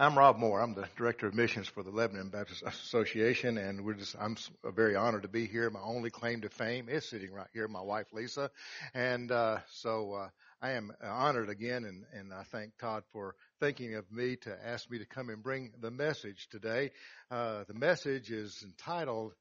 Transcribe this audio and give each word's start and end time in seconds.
I'm 0.00 0.16
Rob 0.16 0.38
Moore. 0.38 0.62
I'm 0.62 0.72
the 0.72 0.88
director 0.96 1.26
of 1.26 1.34
missions 1.34 1.68
for 1.68 1.82
the 1.82 1.90
Lebanon 1.90 2.30
Baptist 2.30 2.62
Association, 2.62 3.58
and 3.58 3.84
we're 3.84 3.92
just 3.92 4.16
I'm 4.18 4.34
very 4.64 4.96
honored 4.96 5.24
to 5.24 5.28
be 5.28 5.44
here. 5.44 5.68
My 5.68 5.82
only 5.82 6.08
claim 6.08 6.40
to 6.40 6.48
fame 6.48 6.88
is 6.88 7.06
sitting 7.06 7.34
right 7.34 7.48
here, 7.52 7.68
my 7.68 7.82
wife 7.82 8.06
Lisa, 8.14 8.50
and 8.94 9.30
uh, 9.30 9.58
so 9.68 10.14
uh, 10.14 10.28
I 10.62 10.70
am 10.70 10.90
honored 11.04 11.50
again, 11.50 11.84
and, 11.84 12.06
and 12.14 12.32
I 12.32 12.44
thank 12.44 12.78
Todd 12.78 13.02
for 13.12 13.34
thinking 13.60 13.94
of 13.94 14.10
me 14.10 14.36
to 14.36 14.56
ask 14.66 14.90
me 14.90 15.00
to 15.00 15.04
come 15.04 15.28
and 15.28 15.42
bring 15.42 15.72
the 15.82 15.90
message 15.90 16.48
today. 16.50 16.92
Uh, 17.30 17.64
the 17.68 17.74
message 17.74 18.30
is 18.30 18.62
entitled 18.64 19.34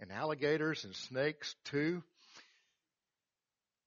"And 0.00 0.10
Alligators 0.10 0.86
and 0.86 0.94
Snakes 0.94 1.54
Too." 1.66 2.02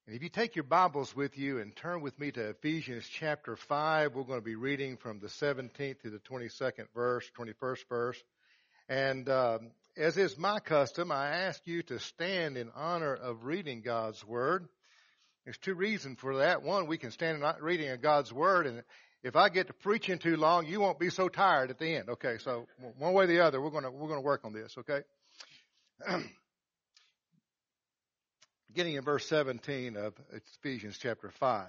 And 0.09 0.15
if 0.15 0.23
you 0.23 0.29
take 0.29 0.55
your 0.55 0.63
Bibles 0.63 1.15
with 1.15 1.37
you 1.37 1.59
and 1.59 1.75
turn 1.75 2.01
with 2.01 2.17
me 2.17 2.31
to 2.31 2.49
Ephesians 2.49 3.07
chapter 3.07 3.55
5, 3.55 4.15
we're 4.15 4.23
going 4.23 4.39
to 4.39 4.43
be 4.43 4.55
reading 4.55 4.97
from 4.97 5.19
the 5.19 5.27
17th 5.27 6.01
to 6.01 6.09
the 6.09 6.17
22nd 6.17 6.87
verse, 6.95 7.29
21st 7.37 7.87
verse. 7.87 8.23
And 8.89 9.29
um, 9.29 9.69
as 9.95 10.17
is 10.17 10.35
my 10.35 10.61
custom, 10.61 11.11
I 11.11 11.27
ask 11.27 11.61
you 11.65 11.83
to 11.83 11.99
stand 11.99 12.57
in 12.57 12.71
honor 12.75 13.13
of 13.13 13.43
reading 13.45 13.81
God's 13.81 14.25
Word. 14.25 14.67
There's 15.45 15.59
two 15.59 15.75
reasons 15.75 16.17
for 16.19 16.37
that. 16.37 16.63
One, 16.63 16.87
we 16.87 16.97
can 16.97 17.11
stand 17.11 17.43
in 17.43 17.53
reading 17.61 17.89
of 17.89 18.01
God's 18.01 18.33
Word, 18.33 18.65
and 18.65 18.81
if 19.21 19.35
I 19.35 19.49
get 19.49 19.67
to 19.67 19.73
preaching 19.73 20.17
too 20.17 20.37
long, 20.37 20.65
you 20.65 20.81
won't 20.81 20.97
be 20.97 21.11
so 21.11 21.29
tired 21.29 21.69
at 21.69 21.77
the 21.77 21.97
end. 21.97 22.09
Okay, 22.09 22.39
so 22.39 22.65
one 22.97 23.13
way 23.13 23.25
or 23.25 23.27
the 23.27 23.41
other, 23.41 23.61
we're 23.61 23.69
going 23.69 23.83
to 23.83 23.91
we're 23.91 24.07
going 24.07 24.21
to 24.21 24.25
work 24.25 24.41
on 24.43 24.53
this. 24.53 24.75
Okay. 24.75 25.01
beginning 28.69 28.95
in 28.95 29.03
verse 29.03 29.25
17 29.27 29.97
of 29.97 30.13
Ephesians 30.31 30.97
chapter 30.99 31.31
5. 31.31 31.67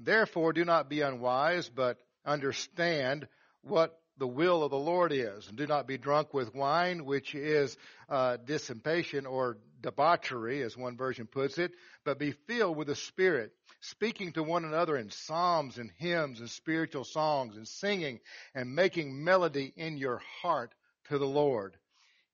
Therefore, 0.00 0.52
do 0.52 0.64
not 0.64 0.88
be 0.88 1.00
unwise, 1.00 1.68
but 1.68 1.98
understand 2.26 3.28
what 3.62 4.00
the 4.18 4.26
will 4.26 4.64
of 4.64 4.70
the 4.72 4.76
Lord 4.76 5.12
is, 5.12 5.46
and 5.46 5.56
do 5.56 5.66
not 5.66 5.86
be 5.86 5.96
drunk 5.96 6.34
with 6.34 6.54
wine, 6.54 7.04
which 7.04 7.36
is 7.36 7.76
uh, 8.08 8.36
dissipation 8.36 9.26
or 9.26 9.58
debauchery, 9.80 10.62
as 10.62 10.76
one 10.76 10.96
version 10.96 11.26
puts 11.26 11.56
it, 11.56 11.70
but 12.04 12.18
be 12.18 12.32
filled 12.48 12.76
with 12.76 12.88
the 12.88 12.96
Spirit, 12.96 13.52
speaking 13.80 14.32
to 14.32 14.42
one 14.42 14.64
another 14.64 14.96
in 14.96 15.10
psalms 15.10 15.78
and 15.78 15.92
hymns 15.98 16.40
and 16.40 16.50
spiritual 16.50 17.04
songs, 17.04 17.56
and 17.56 17.68
singing 17.68 18.18
and 18.56 18.74
making 18.74 19.22
melody 19.22 19.72
in 19.76 19.96
your 19.96 20.20
heart 20.42 20.74
to 21.10 21.18
the 21.18 21.26
Lord, 21.26 21.76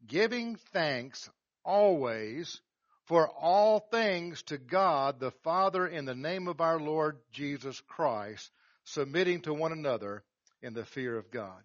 giving 0.06 0.56
thanks 0.72 1.28
always 1.66 2.62
for 3.06 3.28
all 3.28 3.80
things 3.80 4.42
to 4.44 4.58
God 4.58 5.20
the 5.20 5.32
Father 5.42 5.86
in 5.86 6.04
the 6.04 6.14
name 6.14 6.48
of 6.48 6.60
our 6.60 6.78
Lord 6.78 7.18
Jesus 7.32 7.80
Christ, 7.86 8.50
submitting 8.84 9.42
to 9.42 9.54
one 9.54 9.72
another 9.72 10.22
in 10.62 10.74
the 10.74 10.84
fear 10.84 11.16
of 11.16 11.30
God. 11.30 11.60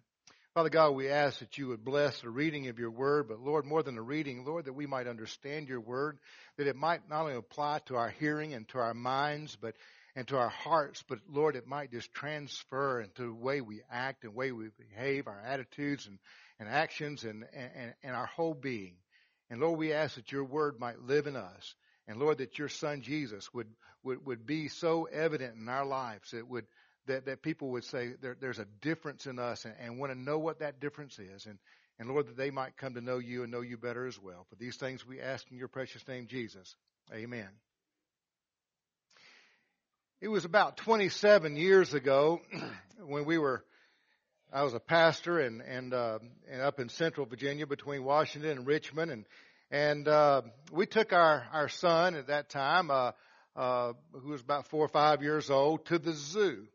Father 0.54 0.68
God, 0.68 0.90
we 0.90 1.08
ask 1.08 1.38
that 1.38 1.58
you 1.58 1.68
would 1.68 1.84
bless 1.84 2.20
the 2.20 2.28
reading 2.28 2.66
of 2.68 2.78
your 2.78 2.90
word, 2.90 3.28
but 3.28 3.40
Lord, 3.40 3.64
more 3.64 3.82
than 3.82 3.94
the 3.94 4.02
reading, 4.02 4.44
Lord, 4.44 4.64
that 4.64 4.72
we 4.72 4.86
might 4.86 5.06
understand 5.06 5.68
your 5.68 5.80
word, 5.80 6.18
that 6.56 6.66
it 6.66 6.74
might 6.74 7.08
not 7.08 7.22
only 7.22 7.36
apply 7.36 7.80
to 7.86 7.96
our 7.96 8.10
hearing 8.10 8.52
and 8.52 8.68
to 8.70 8.78
our 8.78 8.94
minds, 8.94 9.56
but 9.60 9.76
and 10.16 10.26
to 10.28 10.36
our 10.36 10.48
hearts, 10.48 11.04
but 11.08 11.20
Lord, 11.30 11.56
it 11.56 11.66
might 11.66 11.92
just 11.92 12.12
transfer 12.12 13.00
into 13.00 13.22
the 13.22 13.32
way 13.32 13.60
we 13.60 13.82
act 13.90 14.24
and 14.24 14.34
way 14.34 14.50
we 14.50 14.66
behave, 14.76 15.28
our 15.28 15.40
attitudes 15.40 16.06
and, 16.06 16.18
and 16.58 16.68
actions 16.68 17.24
and, 17.24 17.44
and, 17.54 17.94
and 18.02 18.16
our 18.16 18.26
whole 18.26 18.54
being. 18.54 18.96
And 19.50 19.60
Lord, 19.60 19.78
we 19.78 19.92
ask 19.92 20.14
that 20.14 20.30
your 20.30 20.44
word 20.44 20.78
might 20.78 21.00
live 21.02 21.26
in 21.26 21.36
us. 21.36 21.74
And 22.06 22.18
Lord, 22.18 22.38
that 22.38 22.58
your 22.58 22.68
son 22.68 23.02
Jesus 23.02 23.52
would, 23.52 23.66
would, 24.04 24.24
would 24.24 24.46
be 24.46 24.68
so 24.68 25.04
evident 25.04 25.56
in 25.60 25.68
our 25.68 25.84
lives 25.84 26.30
that 26.30 26.48
would, 26.48 26.66
that, 27.06 27.26
that 27.26 27.42
people 27.42 27.70
would 27.70 27.84
say 27.84 28.12
there, 28.20 28.36
there's 28.40 28.58
a 28.58 28.66
difference 28.80 29.26
in 29.26 29.38
us 29.38 29.64
and, 29.64 29.74
and 29.80 29.98
want 29.98 30.12
to 30.12 30.18
know 30.18 30.38
what 30.38 30.60
that 30.60 30.80
difference 30.80 31.18
is. 31.18 31.46
And, 31.46 31.58
and 31.98 32.08
Lord, 32.08 32.28
that 32.28 32.36
they 32.36 32.50
might 32.50 32.76
come 32.76 32.94
to 32.94 33.00
know 33.00 33.18
you 33.18 33.42
and 33.42 33.52
know 33.52 33.60
you 33.60 33.76
better 33.76 34.06
as 34.06 34.20
well. 34.20 34.46
For 34.48 34.56
these 34.56 34.76
things 34.76 35.06
we 35.06 35.20
ask 35.20 35.44
in 35.50 35.58
your 35.58 35.68
precious 35.68 36.06
name, 36.06 36.26
Jesus. 36.28 36.74
Amen. 37.12 37.48
It 40.20 40.28
was 40.28 40.44
about 40.44 40.76
27 40.76 41.56
years 41.56 41.94
ago 41.94 42.40
when 43.06 43.24
we 43.24 43.38
were 43.38 43.64
I 44.52 44.64
was 44.64 44.74
a 44.74 44.80
pastor 44.80 45.38
and 45.38 45.62
and, 45.62 45.94
uh, 45.94 46.18
and 46.50 46.60
up 46.60 46.80
in 46.80 46.88
Central 46.88 47.24
Virginia 47.24 47.66
between 47.66 48.02
Washington 48.02 48.50
and 48.50 48.66
Richmond, 48.66 49.12
and 49.12 49.24
and 49.70 50.08
uh, 50.08 50.42
we 50.72 50.86
took 50.86 51.12
our 51.12 51.46
our 51.52 51.68
son 51.68 52.14
at 52.14 52.26
that 52.26 52.50
time, 52.50 52.90
uh, 52.90 53.12
uh, 53.56 53.92
who 54.12 54.30
was 54.30 54.40
about 54.40 54.68
four 54.68 54.84
or 54.84 54.88
five 54.88 55.22
years 55.22 55.50
old, 55.50 55.86
to 55.86 55.98
the 55.98 56.12
zoo. 56.12 56.66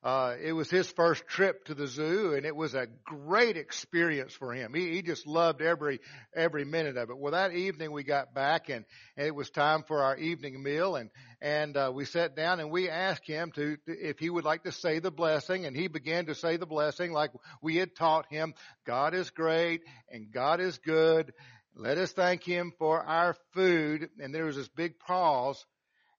Uh, 0.00 0.36
it 0.40 0.52
was 0.52 0.70
his 0.70 0.88
first 0.92 1.26
trip 1.26 1.64
to 1.64 1.74
the 1.74 1.88
zoo, 1.88 2.32
and 2.32 2.46
it 2.46 2.54
was 2.54 2.72
a 2.74 2.86
great 3.04 3.56
experience 3.56 4.32
for 4.32 4.52
him. 4.52 4.72
He, 4.72 4.92
he 4.92 5.02
just 5.02 5.26
loved 5.26 5.60
every 5.60 5.98
every 6.32 6.64
minute 6.64 6.96
of 6.96 7.10
it. 7.10 7.18
Well, 7.18 7.32
that 7.32 7.52
evening 7.52 7.90
we 7.90 8.04
got 8.04 8.32
back, 8.32 8.68
and, 8.68 8.84
and 9.16 9.26
it 9.26 9.34
was 9.34 9.50
time 9.50 9.82
for 9.82 10.04
our 10.04 10.16
evening 10.16 10.62
meal, 10.62 10.94
and 10.94 11.10
and 11.40 11.76
uh, 11.76 11.90
we 11.92 12.04
sat 12.04 12.36
down 12.36 12.60
and 12.60 12.70
we 12.70 12.88
asked 12.88 13.26
him 13.26 13.50
to 13.56 13.76
if 13.88 14.20
he 14.20 14.30
would 14.30 14.44
like 14.44 14.62
to 14.62 14.72
say 14.72 15.00
the 15.00 15.10
blessing, 15.10 15.66
and 15.66 15.76
he 15.76 15.88
began 15.88 16.26
to 16.26 16.34
say 16.36 16.58
the 16.58 16.66
blessing 16.66 17.12
like 17.12 17.32
we 17.60 17.74
had 17.74 17.96
taught 17.96 18.26
him. 18.30 18.54
God 18.86 19.14
is 19.14 19.30
great, 19.30 19.82
and 20.12 20.30
God 20.30 20.60
is 20.60 20.78
good. 20.78 21.32
Let 21.80 21.96
us 21.96 22.10
thank 22.10 22.42
Him 22.42 22.72
for 22.76 23.00
our 23.00 23.36
food. 23.54 24.10
And 24.18 24.34
there 24.34 24.46
was 24.46 24.56
this 24.56 24.68
big 24.68 24.98
pause, 24.98 25.64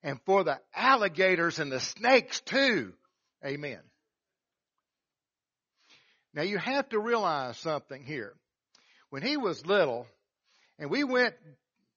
and 0.02 0.18
for 0.25 0.46
the 0.46 0.58
alligators 0.74 1.59
and 1.59 1.70
the 1.70 1.81
snakes 1.81 2.40
too. 2.40 2.94
Amen. 3.46 3.80
Now 6.34 6.44
you 6.44 6.58
have 6.58 6.88
to 6.90 7.00
realize 7.00 7.58
something 7.58 8.06
here. 8.06 8.34
When 9.09 9.22
he 9.22 9.36
was 9.36 9.66
little, 9.66 10.08
and 10.78 10.90
we 10.90 11.03
went 11.03 11.36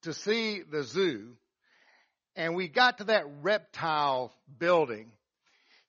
to 0.03 0.13
see 0.13 0.63
the 0.63 0.83
zoo, 0.83 1.37
and 2.35 2.57
we 2.57 2.67
got 2.67 2.99
to 2.99 3.05
that 3.05 3.27
reptile 3.43 4.33
building, 4.59 5.13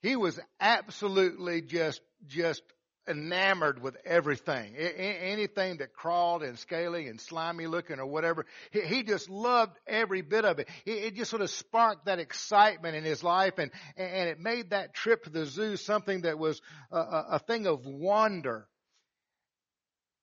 he 0.02 0.16
was 0.16 0.40
absolutely 0.60 1.62
just, 1.62 2.02
just 2.28 2.62
enamored 3.08 3.81
with 3.81 3.97
everything. 4.06 4.75
anything 4.75 5.78
that 5.78 5.94
crawled 5.94 6.44
and 6.44 6.58
scaly 6.58 7.08
and 7.08 7.19
slimy 7.19 7.68
looking 7.68 8.00
or 8.00 8.06
whatever. 8.06 8.46
He, 8.72 9.03
just 9.03 9.30
loved 9.30 9.78
every 9.86 10.22
bit 10.22 10.46
of 10.46 10.59
it. 10.59 10.69
it. 10.86 11.16
just 11.16 11.30
sort 11.30 11.42
of 11.42 11.50
sparked 11.50 12.06
that 12.06 12.19
excitement 12.19 12.96
in 12.96 13.03
his 13.03 13.24
life 13.24 13.58
and, 13.58 13.72
and 13.97 14.30
it 14.30 14.40
made 14.40 14.69
that 14.69 14.94
trip 14.94 15.24
to 15.25 15.30
the 15.30 15.46
zoo 15.46 15.75
something 15.75 16.22
that 16.22 16.40
was 16.40 16.62
a, 16.92 16.97
a 17.31 17.40
thing 17.40 17.68
of 17.68 17.86
wonder. 17.86 18.68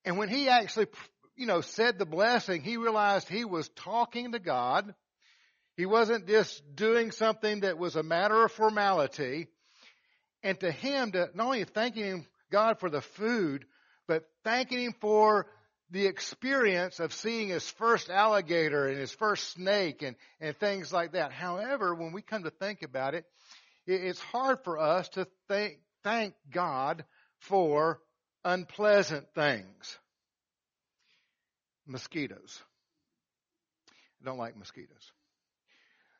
And 0.05 0.17
when 0.17 0.29
he 0.29 0.49
actually, 0.49 0.87
you 1.37 1.47
know, 1.47 1.61
said 1.61 1.99
the 1.99 2.07
blessing, 2.07 2.63
he 2.63 2.77
realized 2.77 3.29
he 3.29 3.45
was 3.45 3.69
talking 3.71 4.33
to 4.33 4.39
God. 4.39 4.95
He 5.77 5.87
wasn't 5.87 6.27
just 6.27 6.63
doing 6.75 7.11
something 7.11 7.61
that 7.61 7.79
was 7.79 7.97
a 7.97 8.03
matter 8.03 8.45
of 8.45 8.53
formality. 8.53 9.49
And 10.43 10.59
to 10.61 10.71
him, 10.71 11.13
to 11.13 11.31
not 11.35 11.45
only 11.45 11.65
thanking 11.65 12.05
him 12.05 12.27
God 12.51 12.79
for 12.79 12.91
the 12.91 13.01
food, 13.01 13.65
but 14.07 14.25
thanking 14.45 14.81
Him 14.81 14.95
for 15.01 15.47
the 15.91 16.07
experience 16.07 17.01
of 17.01 17.13
seeing 17.13 17.49
his 17.49 17.69
first 17.71 18.11
alligator 18.11 18.87
and 18.87 18.99
his 18.99 19.11
first 19.11 19.51
snake 19.51 20.03
and, 20.03 20.17
and 20.41 20.57
things 20.57 20.93
like 20.93 21.13
that. 21.13 21.33
However, 21.33 21.95
when 21.95 22.13
we 22.13 22.23
come 22.23 22.45
to 22.45 22.51
think 22.51 22.83
about 22.83 23.15
it, 23.15 23.25
it's 23.87 24.21
hard 24.21 24.61
for 24.63 24.79
us 24.79 25.09
to 25.11 25.27
thank, 25.49 25.79
thank 26.05 26.35
God 26.51 27.05
for 27.41 28.01
unpleasant 28.45 29.27
things. 29.35 29.99
Mosquitoes. 31.87 32.63
I 34.23 34.27
don't 34.27 34.39
like 34.39 34.57
mosquitoes. 34.57 35.13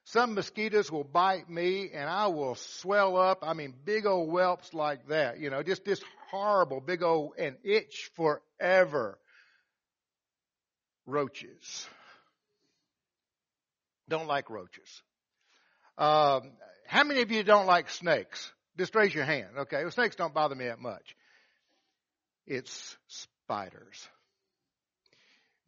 Some 0.05 0.35
mosquitoes 0.35 0.91
will 0.91 1.05
bite 1.05 1.49
me 1.49 1.91
and 1.95 2.11
I 2.11 2.27
will 2.27 2.57
swell 2.57 3.17
up. 3.17 3.41
I 3.43 3.53
mean, 3.53 3.75
big 3.85 4.07
old 4.07 4.31
whelps 4.31 4.75
like 4.75 5.07
that, 5.09 5.39
you 5.39 5.51
know, 5.51 5.63
just 5.63 5.85
this 5.85 6.03
horrible 6.31 6.81
big 6.81 7.03
old 7.03 7.33
and 7.39 7.57
itch 7.65 8.11
forever. 8.15 9.19
Roaches. 11.07 11.89
Don't 14.09 14.27
like 14.27 14.51
roaches. 14.51 15.03
Um, 15.99 16.53
how 16.87 17.05
many 17.05 17.23
of 17.23 17.31
you 17.31 17.43
don't 17.43 17.67
like 17.67 17.91
snakes? 17.91 18.53
Just 18.79 18.95
raise 18.95 19.15
your 19.15 19.25
hand. 19.25 19.49
Okay. 19.59 19.83
Well, 19.83 19.91
snakes 19.91 20.17
don't 20.17 20.35
bother 20.35 20.55
me 20.55 20.67
that 20.67 20.81
much. 20.81 21.17
It's 22.47 22.97
spiders 23.09 24.09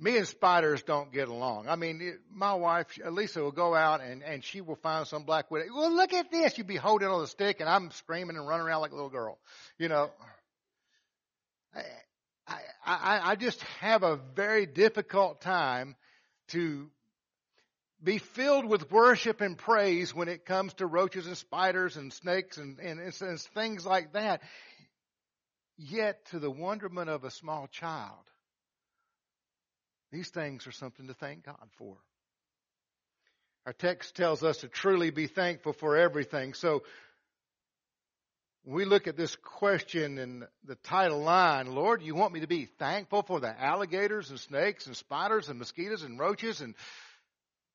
me 0.02 0.16
and 0.16 0.26
spiders 0.26 0.82
don't 0.82 1.12
get 1.12 1.28
along. 1.28 1.68
I 1.68 1.76
mean, 1.76 2.18
my 2.30 2.54
wife, 2.54 2.86
Lisa, 3.08 3.40
will 3.40 3.52
go 3.52 3.74
out 3.74 4.00
and, 4.00 4.22
and 4.24 4.44
she 4.44 4.60
will 4.60 4.74
find 4.76 5.06
some 5.06 5.22
black 5.22 5.50
widow. 5.50 5.66
Well, 5.72 5.94
look 5.94 6.12
at 6.12 6.30
this. 6.32 6.58
You'd 6.58 6.66
be 6.66 6.76
holding 6.76 7.08
on 7.08 7.20
the 7.20 7.28
stick 7.28 7.60
and 7.60 7.68
I'm 7.68 7.92
screaming 7.92 8.36
and 8.36 8.46
running 8.46 8.66
around 8.66 8.80
like 8.80 8.90
a 8.90 8.96
little 8.96 9.10
girl. 9.10 9.38
You 9.78 9.88
know, 9.88 10.10
I, 11.74 12.58
I, 12.84 13.20
I 13.30 13.36
just 13.36 13.62
have 13.80 14.02
a 14.02 14.18
very 14.34 14.66
difficult 14.66 15.40
time 15.40 15.96
to 16.48 16.90
be 18.02 18.18
filled 18.18 18.66
with 18.66 18.90
worship 18.90 19.40
and 19.40 19.56
praise 19.56 20.14
when 20.14 20.28
it 20.28 20.44
comes 20.44 20.74
to 20.74 20.86
roaches 20.86 21.26
and 21.26 21.36
spiders 21.36 21.96
and 21.96 22.12
snakes 22.12 22.58
and, 22.58 22.78
and, 22.80 23.00
and 23.00 23.40
things 23.54 23.86
like 23.86 24.12
that 24.14 24.42
yet 25.78 26.24
to 26.26 26.38
the 26.38 26.50
wonderment 26.50 27.08
of 27.08 27.24
a 27.24 27.30
small 27.30 27.68
child, 27.68 28.30
these 30.10 30.28
things 30.28 30.66
are 30.66 30.72
something 30.72 31.06
to 31.06 31.14
thank 31.14 31.44
God 31.44 31.68
for. 31.78 31.96
Our 33.66 33.72
text 33.72 34.16
tells 34.16 34.42
us 34.42 34.58
to 34.58 34.68
truly 34.68 35.10
be 35.10 35.28
thankful 35.28 35.72
for 35.72 35.96
everything. 35.96 36.54
So 36.54 36.82
we 38.64 38.84
look 38.84 39.08
at 39.08 39.16
this 39.16 39.34
question 39.36 40.18
in 40.18 40.44
the 40.64 40.76
title 40.76 41.20
line, 41.20 41.66
Lord, 41.74 42.02
you 42.02 42.14
want 42.14 42.32
me 42.32 42.40
to 42.40 42.46
be 42.46 42.66
thankful 42.78 43.22
for 43.22 43.40
the 43.40 43.60
alligators 43.60 44.30
and 44.30 44.38
snakes 44.38 44.86
and 44.86 44.96
spiders 44.96 45.48
and 45.48 45.58
mosquitoes 45.58 46.02
and 46.02 46.18
roaches 46.18 46.60
and 46.60 46.74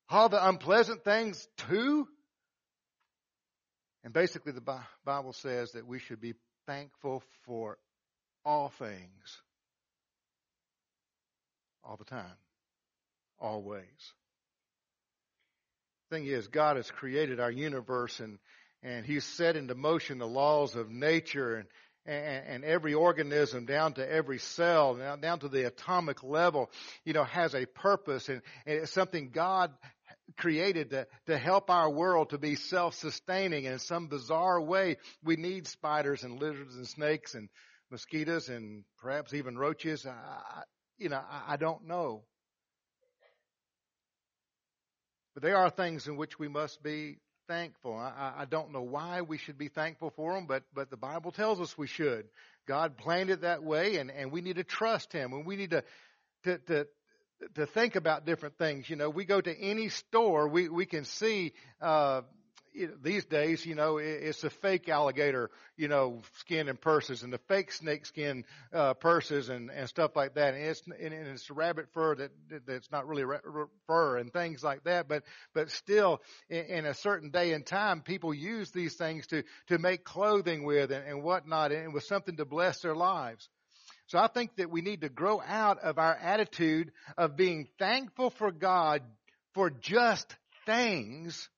all 0.08 0.28
the 0.30 0.48
unpleasant 0.48 1.04
things 1.04 1.46
too? 1.68 2.08
And 4.02 4.14
basically 4.14 4.52
the 4.52 4.80
Bible 5.04 5.34
says 5.34 5.72
that 5.72 5.86
we 5.86 5.98
should 5.98 6.20
be 6.20 6.34
thankful 6.66 7.22
for 7.44 7.76
all 8.44 8.72
things. 8.78 9.42
All 11.84 11.96
the 11.96 12.04
time. 12.04 12.36
Always. 13.38 13.84
The 16.08 16.16
thing 16.16 16.26
is, 16.26 16.48
God 16.48 16.76
has 16.76 16.90
created 16.90 17.40
our 17.40 17.50
universe 17.50 18.20
and 18.20 18.38
and 18.82 19.04
he 19.04 19.20
set 19.20 19.56
into 19.56 19.74
motion 19.74 20.18
the 20.18 20.26
laws 20.26 20.76
of 20.76 20.90
nature 20.90 21.56
and, 21.56 21.68
and, 22.06 22.46
and 22.46 22.64
every 22.64 22.94
organism 22.94 23.66
down 23.66 23.94
to 23.94 24.10
every 24.10 24.38
cell, 24.38 24.94
down, 24.94 25.20
down 25.20 25.38
to 25.40 25.48
the 25.48 25.66
atomic 25.66 26.22
level, 26.22 26.70
you 27.04 27.12
know, 27.12 27.24
has 27.24 27.54
a 27.54 27.66
purpose 27.66 28.28
and, 28.28 28.42
and 28.66 28.80
it's 28.80 28.92
something 28.92 29.30
God 29.30 29.72
created 30.36 30.90
to, 30.90 31.06
to 31.26 31.36
help 31.36 31.70
our 31.70 31.90
world 31.90 32.30
to 32.30 32.38
be 32.38 32.54
self-sustaining 32.54 33.66
and 33.66 33.74
in 33.74 33.78
some 33.78 34.06
bizarre 34.06 34.60
way 34.60 34.96
we 35.24 35.36
need 35.36 35.66
spiders 35.66 36.22
and 36.22 36.40
lizards 36.40 36.76
and 36.76 36.86
snakes 36.86 37.34
and 37.34 37.48
mosquitoes 37.90 38.48
and 38.48 38.84
perhaps 38.98 39.34
even 39.34 39.56
roaches. 39.58 40.06
I, 40.06 40.62
you 40.98 41.08
know, 41.08 41.16
I, 41.16 41.54
I 41.54 41.56
don't 41.56 41.86
know. 41.86 42.22
But 45.34 45.42
they 45.42 45.52
are 45.52 45.70
things 45.70 46.08
in 46.08 46.16
which 46.16 46.38
we 46.38 46.48
must 46.48 46.82
be 46.82 47.18
thankful. 47.48 47.96
I, 47.96 48.34
I 48.38 48.44
don't 48.44 48.72
know 48.72 48.82
why 48.82 49.22
we 49.22 49.38
should 49.38 49.58
be 49.58 49.68
thankful 49.68 50.10
for 50.10 50.34
them, 50.34 50.46
but, 50.46 50.62
but 50.74 50.90
the 50.90 50.96
Bible 50.96 51.32
tells 51.32 51.60
us 51.60 51.76
we 51.76 51.86
should. 51.86 52.26
God 52.66 52.96
planned 52.96 53.30
it 53.30 53.40
that 53.40 53.64
way 53.64 53.96
and, 53.96 54.10
and 54.10 54.30
we 54.30 54.42
need 54.42 54.56
to 54.56 54.64
trust 54.64 55.12
Him 55.12 55.32
and 55.32 55.46
we 55.46 55.56
need 55.56 55.70
to, 55.70 55.82
to, 56.44 56.58
to, 56.58 56.86
to 57.54 57.66
think 57.66 57.96
about 57.96 58.26
different 58.26 58.58
things. 58.58 58.88
You 58.88 58.96
know, 58.96 59.08
we 59.10 59.24
go 59.24 59.40
to 59.40 59.58
any 59.58 59.88
store, 59.88 60.46
we, 60.46 60.68
we 60.68 60.86
can 60.86 61.04
see, 61.04 61.54
uh, 61.80 62.20
these 63.02 63.24
days, 63.24 63.64
you 63.64 63.74
know, 63.74 63.98
it, 63.98 64.22
it's 64.22 64.44
a 64.44 64.50
fake 64.50 64.88
alligator, 64.88 65.50
you 65.76 65.88
know, 65.88 66.20
skin 66.38 66.68
and 66.68 66.80
purses 66.80 67.22
and 67.22 67.32
the 67.32 67.40
fake 67.48 67.72
snake 67.72 68.06
skin, 68.06 68.44
uh, 68.72 68.94
purses 68.94 69.48
and, 69.48 69.70
and 69.70 69.88
stuff 69.88 70.16
like 70.16 70.34
that. 70.34 70.54
And 70.54 70.62
it's, 70.62 70.82
and 70.86 71.12
it's 71.12 71.50
rabbit 71.50 71.86
fur 71.92 72.14
that, 72.16 72.30
that's 72.66 72.90
not 72.90 73.06
really 73.06 73.24
fur 73.86 74.18
and 74.18 74.32
things 74.32 74.62
like 74.62 74.84
that. 74.84 75.08
But, 75.08 75.24
but 75.54 75.70
still 75.70 76.20
in, 76.48 76.64
in, 76.64 76.86
a 76.86 76.94
certain 76.94 77.30
day 77.30 77.52
and 77.52 77.64
time, 77.66 78.00
people 78.00 78.32
use 78.32 78.70
these 78.70 78.94
things 78.94 79.26
to, 79.28 79.42
to 79.68 79.78
make 79.78 80.04
clothing 80.04 80.64
with 80.64 80.90
and, 80.90 81.06
and 81.06 81.22
whatnot 81.22 81.72
and 81.72 81.92
with 81.92 82.04
something 82.04 82.36
to 82.36 82.44
bless 82.44 82.80
their 82.80 82.94
lives. 82.94 83.48
So 84.06 84.18
I 84.18 84.28
think 84.28 84.56
that 84.56 84.70
we 84.70 84.80
need 84.80 85.02
to 85.02 85.10
grow 85.10 85.40
out 85.40 85.80
of 85.80 85.98
our 85.98 86.14
attitude 86.14 86.92
of 87.18 87.36
being 87.36 87.68
thankful 87.78 88.30
for 88.30 88.50
God 88.50 89.02
for 89.52 89.70
just 89.70 90.34
things 90.64 91.48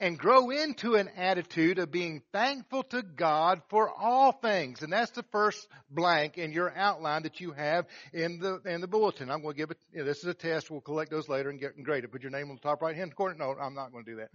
and 0.00 0.18
grow 0.18 0.48
into 0.48 0.94
an 0.94 1.10
attitude 1.16 1.78
of 1.78 1.90
being 1.90 2.22
thankful 2.32 2.82
to 2.84 3.02
God 3.02 3.60
for 3.68 3.90
all 3.90 4.32
things. 4.32 4.82
And 4.82 4.90
that's 4.92 5.10
the 5.10 5.24
first 5.30 5.68
blank 5.90 6.38
in 6.38 6.52
your 6.52 6.72
outline 6.74 7.24
that 7.24 7.40
you 7.40 7.52
have 7.52 7.86
in 8.14 8.38
the, 8.38 8.60
in 8.64 8.80
the 8.80 8.88
bulletin. 8.88 9.30
I'm 9.30 9.42
going 9.42 9.54
to 9.54 9.58
give 9.58 9.70
it, 9.70 9.78
you 9.92 9.98
know, 9.98 10.04
this 10.06 10.18
is 10.18 10.24
a 10.24 10.34
test. 10.34 10.70
We'll 10.70 10.80
collect 10.80 11.10
those 11.10 11.28
later 11.28 11.50
and 11.50 11.60
get 11.60 11.76
and 11.76 11.84
grade 11.84 12.04
it. 12.04 12.12
Put 12.12 12.22
your 12.22 12.32
name 12.32 12.48
on 12.48 12.56
the 12.56 12.62
top 12.62 12.80
right 12.80 12.96
hand 12.96 13.14
corner. 13.14 13.34
No, 13.38 13.54
I'm 13.60 13.74
not 13.74 13.92
going 13.92 14.04
to 14.04 14.10
do 14.10 14.16
that. 14.16 14.30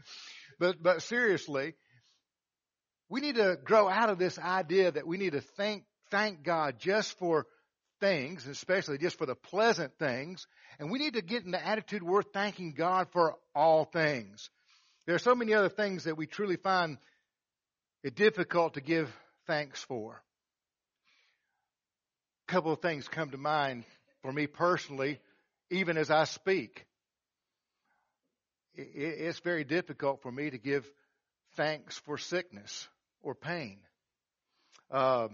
But, 0.59 0.83
but 0.83 1.01
seriously, 1.01 1.73
we 3.09 3.21
need 3.21 3.35
to 3.35 3.57
grow 3.63 3.89
out 3.89 4.09
of 4.09 4.19
this 4.19 4.37
idea 4.37 4.91
that 4.91 5.07
we 5.07 5.17
need 5.17 5.33
to 5.33 5.41
thank, 5.41 5.83
thank 6.11 6.43
God 6.43 6.75
just 6.79 7.17
for 7.17 7.47
things, 7.99 8.45
especially 8.45 8.99
just 8.99 9.17
for 9.17 9.25
the 9.25 9.35
pleasant 9.35 9.97
things. 9.97 10.45
And 10.79 10.91
we 10.91 10.99
need 10.99 11.13
to 11.13 11.21
get 11.21 11.43
in 11.43 11.51
the 11.51 11.65
attitude 11.65 12.03
we're 12.03 12.21
thanking 12.21 12.73
God 12.73 13.07
for 13.11 13.35
all 13.55 13.85
things. 13.85 14.49
There 15.05 15.13
are 15.13 15.19
so 15.19 15.35
many 15.35 15.53
other 15.53 15.69
things 15.69 16.05
that 16.05 16.17
we 16.17 16.25
truly 16.25 16.55
find 16.55 16.97
it 18.03 18.15
difficult 18.15 18.73
to 18.73 18.81
give 18.81 19.11
thanks 19.45 19.83
for. 19.83 20.21
A 22.47 22.51
couple 22.51 22.71
of 22.71 22.79
things 22.79 23.07
come 23.07 23.29
to 23.29 23.37
mind 23.37 23.83
for 24.21 24.31
me 24.31 24.47
personally, 24.47 25.19
even 25.69 25.97
as 25.97 26.09
I 26.09 26.23
speak. 26.23 26.85
It's 28.73 29.39
very 29.39 29.63
difficult 29.63 30.21
for 30.21 30.31
me 30.31 30.49
to 30.49 30.57
give 30.57 30.89
thanks 31.55 31.97
for 31.99 32.17
sickness 32.17 32.87
or 33.21 33.35
pain. 33.35 33.77
Uh, 34.89 35.27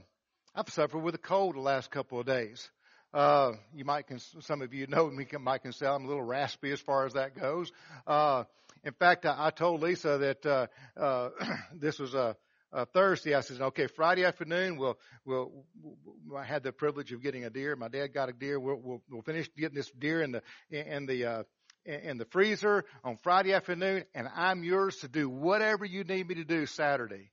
I've 0.53 0.69
suffered 0.69 0.99
with 0.99 1.15
a 1.15 1.19
cold 1.19 1.55
the 1.55 1.61
last 1.61 1.91
couple 1.91 2.19
of 2.19 2.25
days. 2.25 2.69
Uh, 3.13 3.53
you 3.73 3.85
might, 3.85 4.05
some 4.41 4.61
of 4.61 4.73
you 4.73 4.87
know 4.87 5.09
me, 5.09 5.25
might 5.39 5.63
can 5.63 5.71
say 5.71 5.85
I'm 5.85 6.05
a 6.05 6.07
little 6.07 6.23
raspy 6.23 6.71
as 6.71 6.79
far 6.79 7.05
as 7.05 7.13
that 7.13 7.37
goes. 7.39 7.71
Uh, 8.05 8.43
in 8.83 8.93
fact, 8.93 9.25
I, 9.25 9.47
I 9.47 9.49
told 9.51 9.81
Lisa 9.81 10.17
that 10.17 10.45
uh, 10.45 10.67
uh, 10.99 11.29
this 11.75 11.99
was 11.99 12.13
a, 12.13 12.35
a 12.71 12.85
Thursday. 12.85 13.35
I 13.35 13.41
said, 13.41 13.61
"Okay, 13.61 13.87
Friday 13.87 14.25
afternoon, 14.25 14.77
we'll, 14.77 14.97
we'll, 15.25 15.65
we'll." 15.81 16.37
I 16.37 16.45
had 16.45 16.63
the 16.63 16.71
privilege 16.71 17.11
of 17.11 17.21
getting 17.21 17.45
a 17.45 17.49
deer. 17.49 17.75
My 17.75 17.89
dad 17.89 18.13
got 18.13 18.29
a 18.29 18.33
deer. 18.33 18.59
We'll, 18.59 18.79
we'll, 18.81 19.01
we'll 19.09 19.21
finish 19.21 19.49
getting 19.57 19.75
this 19.75 19.91
deer 19.91 20.21
in 20.21 20.31
the 20.31 20.41
in 20.69 21.05
the 21.05 21.25
uh, 21.25 21.43
in 21.85 22.17
the 22.17 22.25
freezer 22.25 22.85
on 23.03 23.17
Friday 23.17 23.53
afternoon, 23.53 24.05
and 24.15 24.27
I'm 24.33 24.63
yours 24.63 24.97
to 24.97 25.07
do 25.07 25.29
whatever 25.29 25.85
you 25.85 26.03
need 26.03 26.27
me 26.27 26.35
to 26.35 26.45
do 26.45 26.65
Saturday. 26.65 27.31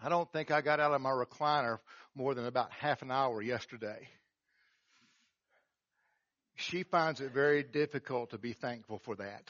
I 0.00 0.08
don't 0.08 0.30
think 0.32 0.50
I 0.50 0.62
got 0.62 0.80
out 0.80 0.92
of 0.92 1.00
my 1.00 1.10
recliner 1.10 1.78
more 2.14 2.34
than 2.34 2.46
about 2.46 2.72
half 2.72 3.02
an 3.02 3.10
hour 3.10 3.40
yesterday. 3.40 4.08
She 6.56 6.82
finds 6.82 7.20
it 7.20 7.32
very 7.32 7.62
difficult 7.62 8.30
to 8.30 8.38
be 8.38 8.52
thankful 8.52 9.00
for 9.04 9.16
that. 9.16 9.44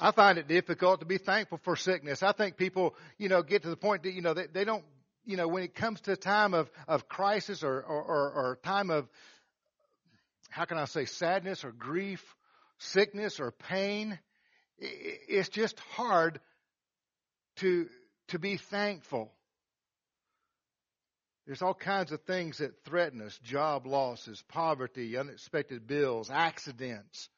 I 0.00 0.12
find 0.12 0.38
it 0.38 0.46
difficult 0.46 1.00
to 1.00 1.06
be 1.06 1.18
thankful 1.18 1.58
for 1.64 1.76
sickness. 1.76 2.22
I 2.22 2.32
think 2.32 2.56
people, 2.56 2.94
you 3.18 3.28
know, 3.28 3.42
get 3.42 3.62
to 3.62 3.70
the 3.70 3.76
point 3.76 4.04
that, 4.04 4.12
you 4.12 4.22
know, 4.22 4.32
they, 4.34 4.46
they 4.46 4.64
don't, 4.64 4.84
you 5.24 5.36
know, 5.36 5.48
when 5.48 5.62
it 5.62 5.74
comes 5.74 6.00
to 6.02 6.12
a 6.12 6.16
time 6.16 6.54
of, 6.54 6.70
of 6.86 7.08
crisis 7.08 7.62
or, 7.62 7.82
or, 7.82 8.02
or, 8.02 8.32
or 8.32 8.58
time 8.62 8.90
of, 8.90 9.08
how 10.50 10.64
can 10.64 10.78
I 10.78 10.84
say, 10.84 11.04
sadness 11.04 11.64
or 11.64 11.72
grief, 11.72 12.22
sickness 12.78 13.40
or 13.40 13.50
pain, 13.50 14.18
it's 14.78 15.48
just 15.48 15.78
hard 15.96 16.40
to, 17.56 17.88
to 18.28 18.38
be 18.38 18.56
thankful. 18.56 19.32
There's 21.46 21.62
all 21.62 21.74
kinds 21.74 22.12
of 22.12 22.22
things 22.22 22.58
that 22.58 22.84
threaten 22.84 23.20
us 23.22 23.36
job 23.38 23.86
losses, 23.86 24.42
poverty, 24.48 25.16
unexpected 25.16 25.86
bills, 25.86 26.30
accidents. 26.30 27.28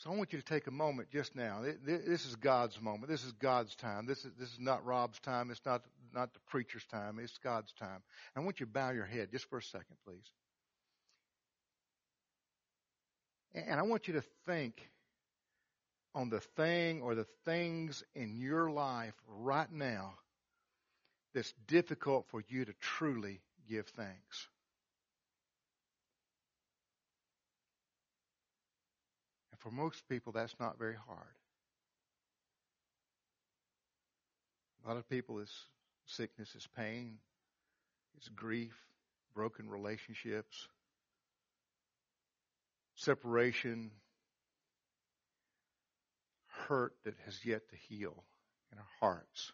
So 0.00 0.10
I 0.10 0.16
want 0.16 0.32
you 0.32 0.38
to 0.38 0.44
take 0.44 0.66
a 0.66 0.70
moment 0.70 1.10
just 1.10 1.36
now. 1.36 1.62
This 1.84 2.24
is 2.24 2.34
God's 2.36 2.80
moment. 2.80 3.08
This 3.08 3.22
is 3.22 3.32
God's 3.32 3.76
time. 3.76 4.06
This 4.06 4.24
is, 4.24 4.32
this 4.38 4.48
is 4.48 4.58
not 4.58 4.82
Rob's 4.86 5.20
time. 5.20 5.50
It's 5.50 5.60
not, 5.66 5.82
not 6.14 6.32
the 6.32 6.40
preacher's 6.48 6.84
time. 6.86 7.18
It's 7.22 7.36
God's 7.36 7.70
time. 7.74 8.02
I 8.34 8.40
want 8.40 8.60
you 8.60 8.66
to 8.66 8.72
bow 8.72 8.92
your 8.92 9.04
head 9.04 9.28
just 9.30 9.44
for 9.50 9.58
a 9.58 9.62
second, 9.62 9.96
please. 10.06 10.24
And 13.54 13.78
I 13.78 13.82
want 13.82 14.08
you 14.08 14.14
to 14.14 14.24
think 14.46 14.88
on 16.14 16.30
the 16.30 16.40
thing 16.40 17.02
or 17.02 17.14
the 17.14 17.26
things 17.44 18.02
in 18.14 18.40
your 18.40 18.70
life 18.70 19.14
right 19.28 19.70
now 19.70 20.14
that's 21.34 21.52
difficult 21.68 22.24
for 22.30 22.42
you 22.48 22.64
to 22.64 22.72
truly 22.80 23.42
give 23.68 23.86
thanks. 23.88 24.48
For 29.60 29.70
most 29.70 30.08
people, 30.08 30.32
that's 30.32 30.54
not 30.58 30.78
very 30.78 30.96
hard. 31.06 31.34
A 34.84 34.88
lot 34.88 34.96
of 34.96 35.08
people, 35.08 35.38
it's 35.38 35.64
sickness, 36.06 36.50
it's 36.54 36.66
pain, 36.66 37.18
it's 38.16 38.28
grief, 38.28 38.74
broken 39.34 39.68
relationships, 39.68 40.68
separation, 42.96 43.90
hurt 46.68 46.94
that 47.04 47.14
has 47.24 47.38
yet 47.44 47.68
to 47.68 47.76
heal 47.88 48.24
in 48.72 48.78
our 48.78 48.88
hearts. 49.00 49.52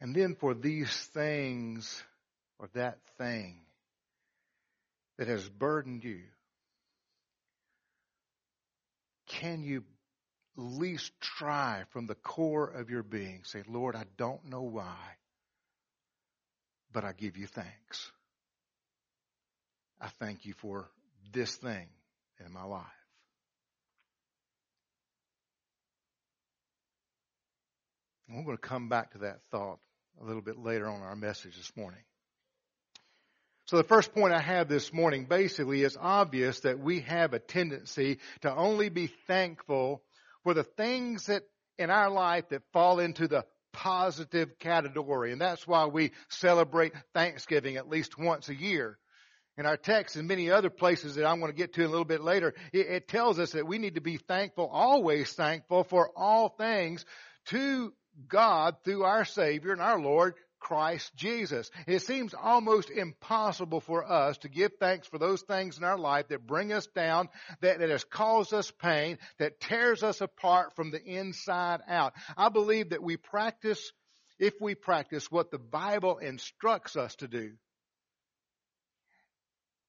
And 0.00 0.14
then 0.14 0.34
for 0.34 0.54
these 0.54 0.92
things 1.12 2.02
or 2.58 2.68
that 2.74 2.98
thing 3.18 3.60
that 5.20 5.28
has 5.28 5.46
burdened 5.50 6.02
you, 6.02 6.22
can 9.28 9.62
you 9.62 9.84
least 10.56 11.12
try 11.20 11.82
from 11.90 12.06
the 12.06 12.14
core 12.14 12.66
of 12.66 12.88
your 12.88 13.02
being, 13.02 13.42
say, 13.44 13.62
Lord, 13.68 13.94
I 13.94 14.04
don't 14.16 14.46
know 14.46 14.62
why, 14.62 14.96
but 16.90 17.04
I 17.04 17.12
give 17.12 17.36
you 17.36 17.46
thanks. 17.46 18.10
I 20.00 20.08
thank 20.20 20.46
you 20.46 20.54
for 20.54 20.88
this 21.34 21.54
thing 21.54 21.88
in 22.42 22.50
my 22.50 22.64
life. 22.64 22.86
We're 28.26 28.42
going 28.42 28.56
to 28.56 28.62
come 28.62 28.88
back 28.88 29.10
to 29.10 29.18
that 29.18 29.40
thought 29.50 29.80
a 30.18 30.24
little 30.24 30.40
bit 30.40 30.56
later 30.58 30.88
on 30.88 31.02
our 31.02 31.14
message 31.14 31.58
this 31.58 31.76
morning. 31.76 32.00
So 33.70 33.76
the 33.76 33.84
first 33.84 34.12
point 34.12 34.34
I 34.34 34.40
have 34.40 34.68
this 34.68 34.92
morning 34.92 35.26
basically 35.26 35.84
is 35.84 35.96
obvious 35.96 36.58
that 36.62 36.80
we 36.80 37.02
have 37.02 37.34
a 37.34 37.38
tendency 37.38 38.18
to 38.40 38.52
only 38.52 38.88
be 38.88 39.06
thankful 39.28 40.02
for 40.42 40.54
the 40.54 40.64
things 40.64 41.26
that 41.26 41.44
in 41.78 41.88
our 41.88 42.10
life 42.10 42.48
that 42.48 42.64
fall 42.72 42.98
into 42.98 43.28
the 43.28 43.44
positive 43.72 44.58
category. 44.58 45.30
And 45.30 45.40
that's 45.40 45.68
why 45.68 45.86
we 45.86 46.10
celebrate 46.30 46.94
Thanksgiving 47.14 47.76
at 47.76 47.88
least 47.88 48.18
once 48.18 48.48
a 48.48 48.56
year. 48.56 48.98
In 49.56 49.66
our 49.66 49.76
text 49.76 50.16
and 50.16 50.26
many 50.26 50.50
other 50.50 50.70
places 50.70 51.14
that 51.14 51.24
I'm 51.24 51.38
going 51.38 51.52
to 51.52 51.56
get 51.56 51.74
to 51.74 51.86
a 51.86 51.86
little 51.86 52.04
bit 52.04 52.22
later, 52.22 52.54
it, 52.72 52.88
it 52.88 53.06
tells 53.06 53.38
us 53.38 53.52
that 53.52 53.68
we 53.68 53.78
need 53.78 53.94
to 53.94 54.00
be 54.00 54.16
thankful, 54.16 54.66
always 54.66 55.32
thankful 55.32 55.84
for 55.84 56.10
all 56.16 56.48
things 56.48 57.04
to 57.50 57.92
God 58.26 58.78
through 58.84 59.04
our 59.04 59.24
Savior 59.24 59.70
and 59.70 59.80
our 59.80 60.00
Lord 60.00 60.34
Christ 60.60 61.10
Jesus. 61.16 61.70
It 61.86 62.02
seems 62.02 62.34
almost 62.34 62.90
impossible 62.90 63.80
for 63.80 64.04
us 64.04 64.38
to 64.38 64.48
give 64.48 64.72
thanks 64.78 65.08
for 65.08 65.18
those 65.18 65.42
things 65.42 65.78
in 65.78 65.84
our 65.84 65.98
life 65.98 66.28
that 66.28 66.46
bring 66.46 66.72
us 66.72 66.86
down, 66.94 67.28
that, 67.62 67.80
that 67.80 67.90
has 67.90 68.04
caused 68.04 68.54
us 68.54 68.70
pain, 68.70 69.18
that 69.38 69.60
tears 69.60 70.02
us 70.02 70.20
apart 70.20 70.76
from 70.76 70.90
the 70.90 71.02
inside 71.02 71.80
out. 71.88 72.12
I 72.36 72.50
believe 72.50 72.90
that 72.90 73.02
we 73.02 73.16
practice, 73.16 73.92
if 74.38 74.54
we 74.60 74.74
practice 74.74 75.30
what 75.30 75.50
the 75.50 75.58
Bible 75.58 76.18
instructs 76.18 76.96
us 76.96 77.16
to 77.16 77.26
do, 77.26 77.52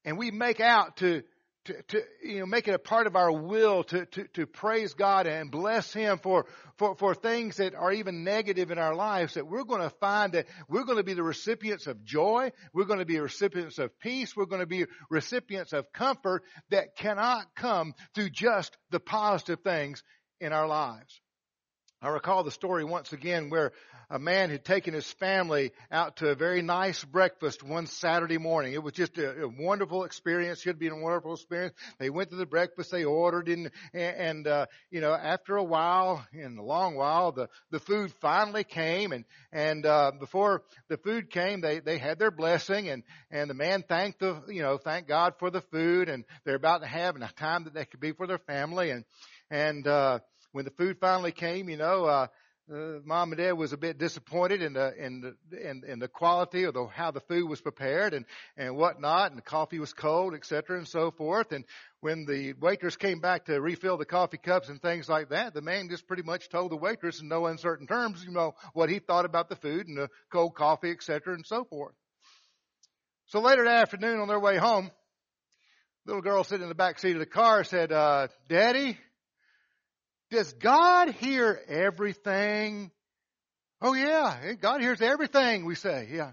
and 0.03 0.17
we 0.17 0.31
make 0.31 0.59
out 0.59 0.97
to 0.97 1.21
to, 1.65 1.81
to, 1.89 2.03
you 2.23 2.39
know, 2.39 2.45
make 2.45 2.67
it 2.67 2.73
a 2.73 2.79
part 2.79 3.07
of 3.07 3.15
our 3.15 3.31
will 3.31 3.83
to, 3.85 4.05
to, 4.07 4.27
to 4.33 4.45
praise 4.47 4.93
God 4.93 5.27
and 5.27 5.51
bless 5.51 5.93
Him 5.93 6.17
for, 6.17 6.45
for, 6.77 6.95
for 6.95 7.13
things 7.13 7.57
that 7.57 7.75
are 7.75 7.91
even 7.91 8.23
negative 8.23 8.71
in 8.71 8.77
our 8.77 8.95
lives, 8.95 9.35
that 9.35 9.47
we're 9.47 9.63
going 9.63 9.81
to 9.81 9.89
find 9.89 10.33
that 10.33 10.47
we're 10.67 10.83
going 10.83 10.97
to 10.97 11.03
be 11.03 11.13
the 11.13 11.23
recipients 11.23 11.87
of 11.87 12.03
joy, 12.03 12.51
we're 12.73 12.85
going 12.85 12.99
to 12.99 13.05
be 13.05 13.19
recipients 13.19 13.77
of 13.77 13.97
peace, 13.99 14.35
we're 14.35 14.45
going 14.45 14.61
to 14.61 14.67
be 14.67 14.85
recipients 15.09 15.73
of 15.73 15.91
comfort 15.93 16.43
that 16.69 16.95
cannot 16.95 17.53
come 17.55 17.93
through 18.15 18.29
just 18.29 18.75
the 18.89 18.99
positive 18.99 19.59
things 19.61 20.03
in 20.39 20.53
our 20.53 20.67
lives. 20.67 21.21
I 22.03 22.10
recall 22.10 22.43
the 22.43 22.50
story 22.50 22.84
once 22.84 23.13
again 23.13 23.51
where 23.51 23.74
a 24.10 24.17
man 24.17 24.50
had 24.50 24.65
taken 24.65 24.96
his 24.96 25.05
family 25.13 25.72
out 25.91 26.17
to 26.17 26.29
a 26.29 26.36
very 26.36 26.63
nice 26.63 27.03
breakfast 27.03 27.62
one 27.62 27.86
Saturday 27.86 28.39
morning. 28.39 28.74
It 28.74 28.81
was 28.81 28.93
just 28.93 29.20
a, 29.20 29.43
a 29.43 29.48
wonderful 29.48 30.03
experience. 30.03 30.62
Should 30.62 30.79
be 30.79 30.88
a 30.88 30.96
wonderful 30.96 31.36
experience. 31.36 31.75
They 32.00 32.10
went 32.10 32.31
to 32.31 32.38
the 32.38 32.48
breakfast. 32.48 32.89
They 32.89 33.03
ordered 33.03 33.50
and, 33.50 33.70
and, 33.93 34.48
uh, 34.48 34.65
you 34.89 35.00
know, 35.00 35.13
after 35.13 35.58
a 35.58 35.63
while, 35.63 36.25
in 36.34 36.58
a 36.58 36.63
long 36.63 36.96
while, 36.96 37.34
the, 37.34 37.50
the 37.70 37.79
food 37.79 38.12
finally 38.20 38.63
came 38.63 39.12
and, 39.12 39.24
and, 39.51 39.86
uh, 39.86 40.12
before 40.20 40.63
the 40.88 40.98
food 40.98 41.29
came, 41.29 41.62
they, 41.62 41.81
they 41.81 42.00
had 42.00 42.17
their 42.17 42.31
blessing 42.31 42.89
and, 42.89 43.03
and 43.29 43.48
the 43.48 43.53
man 43.53 43.84
thanked 43.88 44.22
the, 44.22 44.41
you 44.48 44.63
know, 44.63 44.79
thanked 44.79 45.08
God 45.08 45.36
for 45.38 45.51
the 45.51 45.62
food 45.62 46.10
and 46.10 46.25
they're 46.46 46.55
about 46.55 46.81
to 46.81 46.88
have 46.88 47.15
a 47.15 47.20
time 47.34 47.65
that 47.65 47.75
they 47.75 47.86
could 47.86 48.00
be 48.00 48.12
for 48.12 48.25
their 48.25 48.39
family 48.39 48.89
and, 48.89 49.05
and, 49.51 49.86
uh, 49.86 50.17
when 50.51 50.65
the 50.65 50.72
food 50.72 50.98
finally 51.00 51.31
came, 51.31 51.70
you 51.70 51.77
know, 51.77 52.05
uh, 52.05 52.27
uh, 52.72 53.00
mom 53.03 53.31
and 53.31 53.41
dad 53.41 53.53
was 53.53 53.74
a 53.74 53.77
bit 53.77 53.98
disappointed 53.98 54.62
in 54.62 54.74
the 54.74 54.93
in 54.96 55.22
the 55.22 55.70
in, 55.70 55.84
in 55.86 56.00
the 56.00 56.08
quality 56.08 56.63
of 56.63 56.74
the 56.74 56.86
how 56.86 57.12
the 57.12 57.20
food 57.22 57.50
was 57.50 57.60
prepared 57.60 58.13
and 58.13 58.25
and 58.55 58.77
whatnot, 58.77 59.31
and 59.31 59.38
the 59.38 59.43
coffee 59.43 59.79
was 59.79 59.93
cold, 59.93 60.34
etc., 60.34 60.77
and 60.77 60.88
so 60.88 61.12
forth. 61.12 61.51
And 61.51 61.65
when 62.00 62.25
the 62.25 62.53
waitress 62.53 62.96
came 62.96 63.20
back 63.20 63.46
to 63.46 63.60
refill 63.60 63.98
the 63.98 64.05
coffee 64.05 64.38
cups 64.38 64.70
and 64.70 64.81
things 64.81 65.10
like 65.10 65.29
that, 65.29 65.53
the 65.53 65.62
man 65.62 65.89
just 65.89 66.08
pretty 66.08 66.24
much 66.24 66.50
told 66.50 66.72
the 66.72 66.77
waitress 66.77 67.20
in 67.20 67.27
no 67.27 67.46
uncertain 67.48 67.88
terms, 67.88 68.24
you 68.24 68.31
know, 68.31 68.53
what 68.74 68.89
he 68.89 69.00
thought 69.00 69.25
about 69.25 69.50
the 69.50 69.58
food 69.58 69.88
and 69.88 69.98
the 69.98 70.10
cold 70.31 70.55
coffee, 70.55 70.91
etc., 70.91 71.34
and 71.34 71.46
so 71.46 71.65
forth. 71.65 71.96
So 73.27 73.41
later 73.41 73.65
that 73.65 73.81
afternoon, 73.81 74.20
on 74.20 74.27
their 74.27 74.39
way 74.39 74.58
home, 74.58 74.91
little 76.05 76.22
girl 76.22 76.43
sitting 76.43 76.63
in 76.63 76.70
the 76.70 76.75
back 76.75 77.00
seat 77.00 77.13
of 77.13 77.20
the 77.20 77.25
car 77.25 77.63
said, 77.63 77.91
uh, 77.91 78.27
"Daddy." 78.48 78.98
Does 80.31 80.53
God 80.53 81.09
hear 81.09 81.59
everything? 81.67 82.89
Oh 83.81 83.93
yeah, 83.93 84.53
God 84.53 84.79
hears 84.79 85.01
everything 85.01 85.65
we 85.65 85.75
say. 85.75 86.07
Yeah. 86.09 86.31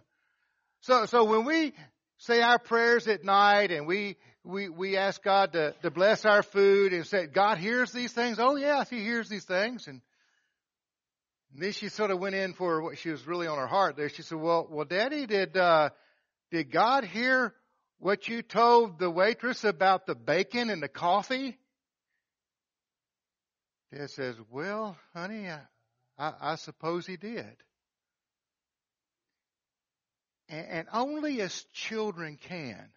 So, 0.83 1.07
so 1.07 1.25
when 1.25 1.45
we 1.45 1.73
say 2.19 2.41
our 2.41 2.61
prayers 2.61 3.09
at 3.09 3.25
night 3.25 3.73
and 3.73 3.89
we, 3.89 4.17
we, 4.45 4.69
we 4.69 4.97
ask 4.97 5.21
God 5.23 5.53
to, 5.55 5.75
to 5.83 5.91
bless 5.91 6.25
our 6.25 6.45
food 6.45 6.93
and 6.93 7.05
say, 7.07 7.27
God 7.27 7.59
hears 7.59 7.91
these 7.91 8.13
things. 8.13 8.39
Oh 8.39 8.55
yes, 8.55 8.89
He 8.89 9.01
hears 9.01 9.29
these 9.29 9.45
things. 9.45 9.89
And, 9.89 10.01
and 11.53 11.63
then 11.63 11.73
she 11.73 11.89
sort 11.89 12.13
of 12.13 12.21
went 12.21 12.37
in 12.37 12.53
for 12.53 12.81
what 12.81 12.99
she 12.99 13.11
was 13.11 13.27
really 13.27 13.49
on 13.49 13.59
her 13.59 13.67
heart 13.67 13.97
there. 13.97 14.09
She 14.09 14.23
said, 14.23 14.39
well, 14.39 14.69
well, 14.71 14.85
daddy, 14.85 15.27
did, 15.27 15.57
uh, 15.57 15.91
did 16.53 16.71
God 16.71 17.05
hear 17.05 17.53
what 17.99 18.29
you 18.29 18.43
told 18.43 19.01
the 19.01 19.11
waitress 19.11 19.65
about 19.65 20.07
the 20.07 20.15
bacon 20.15 20.71
and 20.71 20.81
the 20.81 20.89
coffee? 20.89 21.59
Dad 23.93 24.11
says, 24.11 24.37
Well, 24.51 24.97
honey, 25.15 25.49
I, 25.49 25.61
I, 26.19 26.33
I 26.41 26.55
suppose 26.57 27.07
he 27.07 27.17
did. 27.17 27.57
And, 30.49 30.67
and 30.69 30.89
only 30.93 31.41
as 31.41 31.65
children 31.73 32.39
can, 32.41 32.89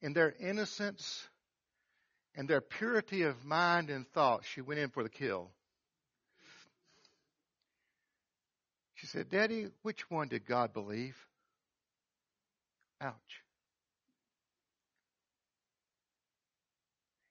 in 0.00 0.12
their 0.12 0.34
innocence 0.40 1.26
and 2.34 2.48
their 2.48 2.60
purity 2.60 3.22
of 3.22 3.44
mind 3.44 3.90
and 3.90 4.06
thought, 4.08 4.44
she 4.44 4.60
went 4.60 4.80
in 4.80 4.90
for 4.90 5.02
the 5.02 5.08
kill. 5.08 5.50
She 8.94 9.06
said, 9.06 9.28
Daddy, 9.28 9.68
which 9.82 10.10
one 10.10 10.28
did 10.28 10.44
God 10.44 10.72
believe? 10.72 11.16
Ouch. 13.00 13.14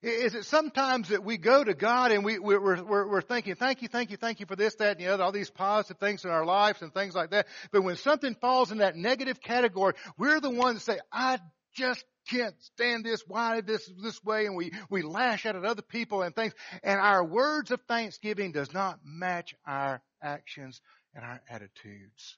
Is 0.07 0.35
it 0.35 0.45
sometimes 0.45 1.09
that 1.09 1.23
we 1.23 1.37
go 1.37 1.63
to 1.63 1.73
God 1.73 2.11
and 2.11 2.23
we, 2.23 2.39
we're, 2.39 2.59
we're, 2.59 3.07
we're 3.07 3.21
thinking, 3.21 3.55
thank 3.55 3.81
you, 3.81 3.87
thank 3.87 4.11
you, 4.11 4.17
thank 4.17 4.39
you 4.39 4.45
for 4.45 4.55
this, 4.55 4.75
that, 4.75 4.97
and 4.97 5.05
the 5.05 5.13
other, 5.13 5.23
all 5.23 5.31
these 5.31 5.49
positive 5.49 5.97
things 5.99 6.23
in 6.23 6.31
our 6.31 6.45
lives 6.45 6.81
and 6.81 6.93
things 6.93 7.13
like 7.13 7.31
that. 7.31 7.47
But 7.71 7.83
when 7.83 7.97
something 7.97 8.35
falls 8.35 8.71
in 8.71 8.79
that 8.79 8.95
negative 8.95 9.41
category, 9.41 9.93
we're 10.17 10.39
the 10.39 10.49
ones 10.49 10.85
that 10.85 10.93
say, 10.93 10.99
I 11.11 11.39
just 11.75 12.03
can't 12.29 12.55
stand 12.61 13.05
this. 13.05 13.23
Why 13.27 13.61
this 13.61 13.89
this 14.01 14.23
way? 14.23 14.45
And 14.45 14.55
we, 14.55 14.71
we 14.89 15.01
lash 15.01 15.45
out 15.45 15.55
at 15.55 15.65
other 15.65 15.81
people 15.81 16.21
and 16.21 16.35
things. 16.35 16.53
And 16.83 16.99
our 16.99 17.23
words 17.23 17.71
of 17.71 17.81
thanksgiving 17.87 18.51
does 18.51 18.73
not 18.73 18.99
match 19.03 19.55
our 19.65 20.01
actions 20.21 20.81
and 21.13 21.23
our 21.23 21.41
attitudes. 21.49 22.37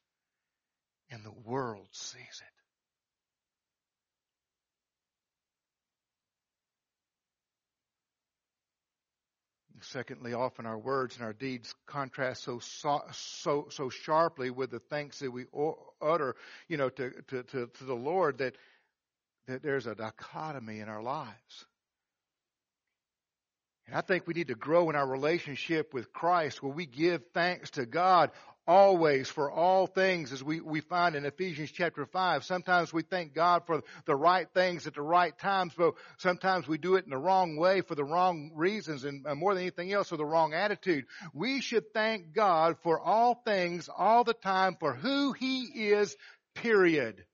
And 1.12 1.24
the 1.24 1.34
world 1.44 1.88
sees 1.92 2.20
it. 2.22 2.59
Secondly, 9.92 10.34
often 10.34 10.68
our 10.68 10.78
words 10.78 11.16
and 11.16 11.26
our 11.26 11.34
deeds 11.34 11.74
contrast 11.88 12.44
so 12.44 12.60
so 12.60 13.68
so 13.70 13.90
sharply 13.90 14.52
with 14.52 14.70
the 14.70 14.80
thanks 14.80 15.20
that 15.20 15.32
we 15.32 15.46
utter, 16.02 16.36
you 16.68 16.78
know, 16.78 16.90
to 16.90 17.12
to 17.28 17.44
to, 17.44 17.68
to 17.68 17.84
the 17.84 17.96
Lord 17.96 18.38
that 18.38 18.56
that 19.48 19.64
there's 19.64 19.88
a 19.88 19.96
dichotomy 19.96 20.80
in 20.80 20.90
our 20.90 21.02
lives. 21.02 21.66
And 23.88 23.96
I 23.98 24.02
think 24.02 24.28
we 24.28 24.36
need 24.36 24.50
to 24.50 24.56
grow 24.56 24.92
in 24.92 24.96
our 24.96 25.08
relationship 25.08 25.92
with 25.96 26.14
Christ 26.14 26.62
where 26.62 26.72
we 26.72 26.86
give 26.86 27.24
thanks 27.34 27.72
to 27.72 27.88
God 27.88 28.30
always 28.70 29.28
for 29.28 29.52
all 29.52 29.88
things 29.88 30.32
as 30.32 30.44
we, 30.44 30.62
we 30.62 30.80
find 30.80 31.16
in 31.16 31.26
Ephesians 31.26 31.72
chapter 31.72 32.06
5. 32.06 32.44
Sometimes 32.44 32.94
we 32.94 33.02
thank 33.02 33.34
God 33.34 33.64
for 33.66 33.82
the 34.06 34.16
right 34.16 34.48
things 34.54 34.86
at 34.86 34.94
the 34.94 35.02
right 35.02 35.36
times, 35.40 35.74
but 35.76 35.96
sometimes 36.18 36.68
we 36.68 36.78
do 36.78 36.94
it 36.94 37.04
in 37.04 37.10
the 37.10 37.18
wrong 37.18 37.58
way 37.58 37.82
for 37.82 37.96
the 37.96 38.04
wrong 38.04 38.52
reasons 38.54 39.06
and 39.06 39.26
more 39.36 39.56
than 39.56 39.64
anything 39.64 39.92
else 39.92 40.10
for 40.10 40.18
the 40.18 40.26
wrong 40.26 40.54
attitude. 40.54 41.06
We 41.34 41.62
should 41.62 41.92
thank 41.96 42.32
God 42.32 42.78
for 42.84 43.00
all 43.00 43.42
things 43.44 43.90
all 43.90 44.24
the 44.24 44.36
time 44.36 44.78
for 44.80 44.94
who 44.94 45.34
He 45.34 45.64
is, 45.90 46.16
period. 46.54 47.26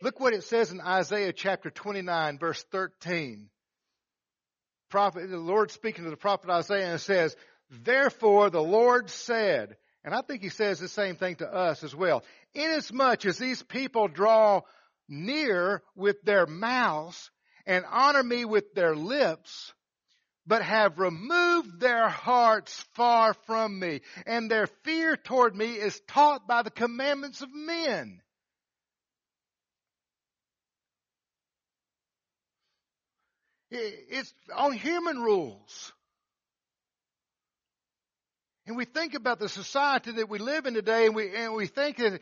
Look 0.00 0.20
what 0.20 0.32
it 0.32 0.44
says 0.44 0.72
in 0.72 0.80
Isaiah 0.80 1.34
chapter 1.34 1.68
29 1.68 2.38
verse 2.38 2.64
13. 2.72 3.50
Prophet, 4.88 5.28
the 5.28 5.36
Lord 5.36 5.70
speaking 5.70 6.04
to 6.04 6.10
the 6.10 6.16
prophet 6.16 6.48
Isaiah 6.48 6.92
and 6.92 7.00
says, 7.00 7.36
Therefore 7.70 8.48
the 8.48 8.62
Lord 8.62 9.10
said, 9.10 9.76
and 10.04 10.14
I 10.14 10.20
think 10.20 10.42
he 10.42 10.50
says 10.50 10.78
the 10.78 10.88
same 10.88 11.16
thing 11.16 11.36
to 11.36 11.52
us 11.52 11.82
as 11.82 11.94
well. 11.94 12.22
Inasmuch 12.54 13.24
as 13.24 13.38
these 13.38 13.62
people 13.62 14.06
draw 14.08 14.60
near 15.08 15.82
with 15.96 16.22
their 16.22 16.46
mouths 16.46 17.30
and 17.66 17.84
honor 17.90 18.22
me 18.22 18.44
with 18.44 18.74
their 18.74 18.94
lips, 18.94 19.72
but 20.46 20.62
have 20.62 20.98
removed 20.98 21.80
their 21.80 22.08
hearts 22.08 22.84
far 22.92 23.32
from 23.46 23.78
me, 23.78 24.02
and 24.26 24.50
their 24.50 24.66
fear 24.84 25.16
toward 25.16 25.56
me 25.56 25.72
is 25.72 25.98
taught 26.08 26.46
by 26.46 26.62
the 26.62 26.70
commandments 26.70 27.40
of 27.40 27.48
men. 27.54 28.20
It's 33.70 34.32
on 34.54 34.72
human 34.72 35.20
rules. 35.20 35.92
And 38.66 38.78
we 38.78 38.86
think 38.86 39.12
about 39.12 39.38
the 39.38 39.48
society 39.50 40.12
that 40.12 40.30
we 40.30 40.38
live 40.38 40.64
in 40.64 40.72
today, 40.72 41.04
and 41.04 41.14
we 41.14 41.36
and 41.36 41.52
we 41.52 41.66
think 41.66 41.98
that 41.98 42.18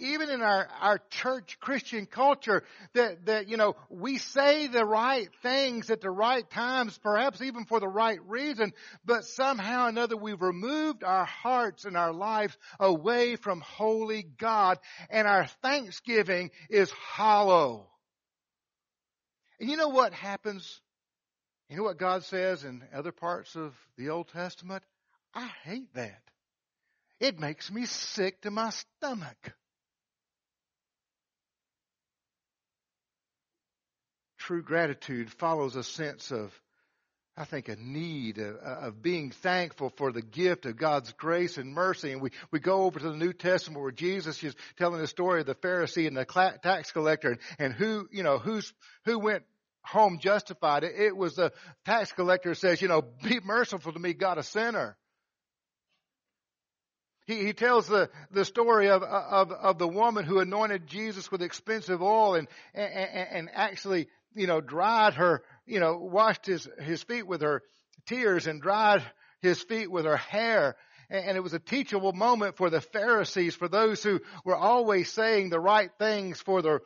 even 0.00 0.28
in 0.28 0.42
our 0.42 0.66
our 0.80 0.98
church 1.10 1.58
Christian 1.60 2.06
culture, 2.06 2.64
that 2.94 3.26
that 3.26 3.48
you 3.48 3.56
know 3.56 3.76
we 3.88 4.18
say 4.18 4.66
the 4.66 4.84
right 4.84 5.28
things 5.42 5.88
at 5.88 6.00
the 6.00 6.10
right 6.10 6.48
times, 6.50 6.98
perhaps 6.98 7.40
even 7.42 7.64
for 7.64 7.78
the 7.78 7.86
right 7.86 8.18
reason, 8.26 8.72
but 9.04 9.24
somehow 9.24 9.86
or 9.86 9.88
another 9.88 10.16
we've 10.16 10.42
removed 10.42 11.04
our 11.04 11.26
hearts 11.26 11.84
and 11.84 11.96
our 11.96 12.12
lives 12.12 12.58
away 12.80 13.36
from 13.36 13.60
holy 13.60 14.24
God, 14.24 14.80
and 15.10 15.28
our 15.28 15.46
thanksgiving 15.62 16.50
is 16.68 16.90
hollow. 16.90 17.86
And 19.60 19.70
you 19.70 19.76
know 19.76 19.90
what 19.90 20.12
happens? 20.12 20.80
You 21.68 21.76
know 21.76 21.84
what 21.84 21.98
God 21.98 22.24
says 22.24 22.64
in 22.64 22.82
other 22.92 23.12
parts 23.12 23.54
of 23.54 23.74
the 23.96 24.10
Old 24.10 24.26
Testament? 24.28 24.82
I 25.36 25.50
hate 25.64 25.92
that. 25.94 26.22
It 27.20 27.38
makes 27.38 27.70
me 27.70 27.84
sick 27.84 28.40
to 28.42 28.50
my 28.50 28.70
stomach. 28.70 29.52
True 34.38 34.62
gratitude 34.62 35.30
follows 35.30 35.76
a 35.76 35.82
sense 35.82 36.30
of, 36.30 36.58
I 37.36 37.44
think, 37.44 37.68
a 37.68 37.76
need 37.76 38.38
of, 38.38 39.02
being 39.02 39.30
thankful 39.30 39.92
for 39.98 40.10
the 40.10 40.22
gift 40.22 40.64
of 40.64 40.78
God's 40.78 41.12
grace 41.12 41.58
and 41.58 41.74
mercy. 41.74 42.12
And 42.12 42.22
we, 42.22 42.30
we 42.50 42.58
go 42.58 42.84
over 42.84 42.98
to 42.98 43.10
the 43.10 43.16
New 43.16 43.34
Testament 43.34 43.82
where 43.82 43.92
Jesus 43.92 44.42
is 44.42 44.54
telling 44.78 45.00
the 45.00 45.06
story 45.06 45.40
of 45.40 45.46
the 45.46 45.54
Pharisee 45.54 46.06
and 46.06 46.16
the 46.16 46.58
tax 46.62 46.92
collector 46.92 47.32
and, 47.32 47.40
and 47.58 47.72
who, 47.74 48.08
you 48.10 48.22
know, 48.22 48.38
who's, 48.38 48.72
who 49.04 49.18
went 49.18 49.42
home 49.82 50.18
justified. 50.18 50.82
It, 50.82 50.94
it 50.96 51.16
was 51.16 51.34
the 51.34 51.52
tax 51.84 52.10
collector 52.12 52.54
says, 52.54 52.80
you 52.80 52.88
know, 52.88 53.02
be 53.02 53.40
merciful 53.44 53.92
to 53.92 53.98
me, 53.98 54.14
God, 54.14 54.38
a 54.38 54.42
sinner. 54.42 54.96
He, 57.26 57.44
he 57.44 57.52
tells 57.52 57.88
the, 57.88 58.08
the 58.30 58.44
story 58.44 58.88
of, 58.88 59.02
of, 59.02 59.50
of 59.50 59.78
the 59.78 59.88
woman 59.88 60.24
who 60.24 60.38
anointed 60.38 60.86
Jesus 60.86 61.30
with 61.30 61.42
expensive 61.42 62.00
oil 62.00 62.36
and, 62.36 62.46
and, 62.72 63.28
and 63.30 63.50
actually, 63.52 64.08
you 64.34 64.46
know, 64.46 64.60
dried 64.60 65.14
her, 65.14 65.42
you 65.66 65.80
know, 65.80 65.98
washed 65.98 66.46
his, 66.46 66.68
his 66.80 67.02
feet 67.02 67.26
with 67.26 67.42
her 67.42 67.62
tears 68.06 68.46
and 68.46 68.62
dried 68.62 69.02
his 69.40 69.60
feet 69.60 69.90
with 69.90 70.04
her 70.04 70.16
hair. 70.16 70.76
And 71.10 71.36
it 71.36 71.42
was 71.42 71.54
a 71.54 71.58
teachable 71.58 72.12
moment 72.12 72.56
for 72.56 72.70
the 72.70 72.80
Pharisees, 72.80 73.54
for 73.54 73.68
those 73.68 74.02
who 74.02 74.20
were 74.44 74.56
always 74.56 75.12
saying 75.12 75.50
the 75.50 75.60
right 75.60 75.90
things 75.98 76.40
for 76.40 76.62
the, 76.62 76.80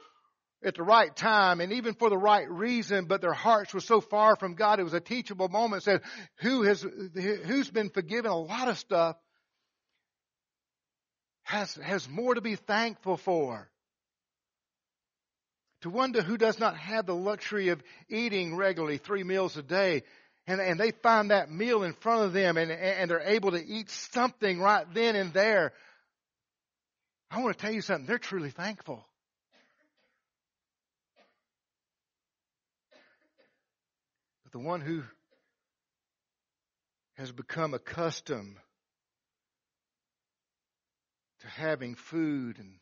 at 0.63 0.75
the 0.75 0.83
right 0.83 1.15
time 1.15 1.61
and 1.61 1.73
even 1.73 1.95
for 1.95 2.11
the 2.11 2.19
right 2.19 2.51
reason, 2.51 3.07
but 3.07 3.21
their 3.21 3.33
hearts 3.33 3.73
were 3.73 3.81
so 3.81 4.01
far 4.01 4.37
from 4.37 4.55
God. 4.55 4.79
It 4.79 4.85
was 4.85 4.95
a 4.95 5.01
teachable 5.01 5.49
moment. 5.49 5.83
It 5.83 5.85
said, 5.85 6.01
who 6.41 6.63
has, 6.63 6.83
who's 6.83 7.71
been 7.71 7.91
forgiven 7.91 8.31
a 8.31 8.39
lot 8.39 8.69
of 8.69 8.79
stuff 8.79 9.17
has, 11.51 11.75
has 11.75 12.09
more 12.09 12.35
to 12.35 12.41
be 12.41 12.55
thankful 12.55 13.17
for. 13.17 13.69
To 15.83 15.91
one 15.91 16.15
who 16.15 16.37
does 16.37 16.61
not 16.61 16.77
have 16.77 17.07
the 17.07 17.15
luxury 17.15 17.69
of 17.69 17.83
eating 18.09 18.57
regularly 18.57 18.99
three 18.99 19.25
meals 19.25 19.57
a 19.57 19.63
day, 19.63 20.03
and, 20.47 20.61
and 20.61 20.79
they 20.79 20.93
find 20.93 21.31
that 21.31 21.51
meal 21.51 21.83
in 21.83 21.95
front 21.95 22.23
of 22.23 22.33
them 22.33 22.57
and, 22.57 22.71
and 22.71 23.11
they're 23.11 23.21
able 23.21 23.51
to 23.53 23.65
eat 23.65 23.91
something 23.91 24.61
right 24.61 24.87
then 24.95 25.17
and 25.17 25.33
there. 25.33 25.73
I 27.31 27.41
want 27.41 27.57
to 27.57 27.63
tell 27.63 27.73
you 27.73 27.83
something. 27.83 28.07
They're 28.07 28.19
truly 28.19 28.51
thankful. 28.51 29.05
But 34.45 34.53
the 34.53 34.59
one 34.59 34.81
who 34.81 35.03
has 37.17 37.33
become 37.33 37.75
accustomed 37.75 38.57
to 41.41 41.49
having 41.49 41.95
food 41.95 42.59
and 42.59 42.75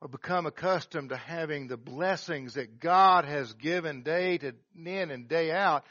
or 0.00 0.08
become 0.08 0.46
accustomed 0.46 1.08
to 1.08 1.16
having 1.16 1.68
the 1.68 1.76
blessings 1.76 2.54
that 2.54 2.80
God 2.80 3.24
has 3.24 3.52
given 3.54 4.02
day 4.02 4.38
to 4.38 4.52
in 4.74 5.10
and 5.10 5.26
day 5.26 5.50
out, 5.50 5.84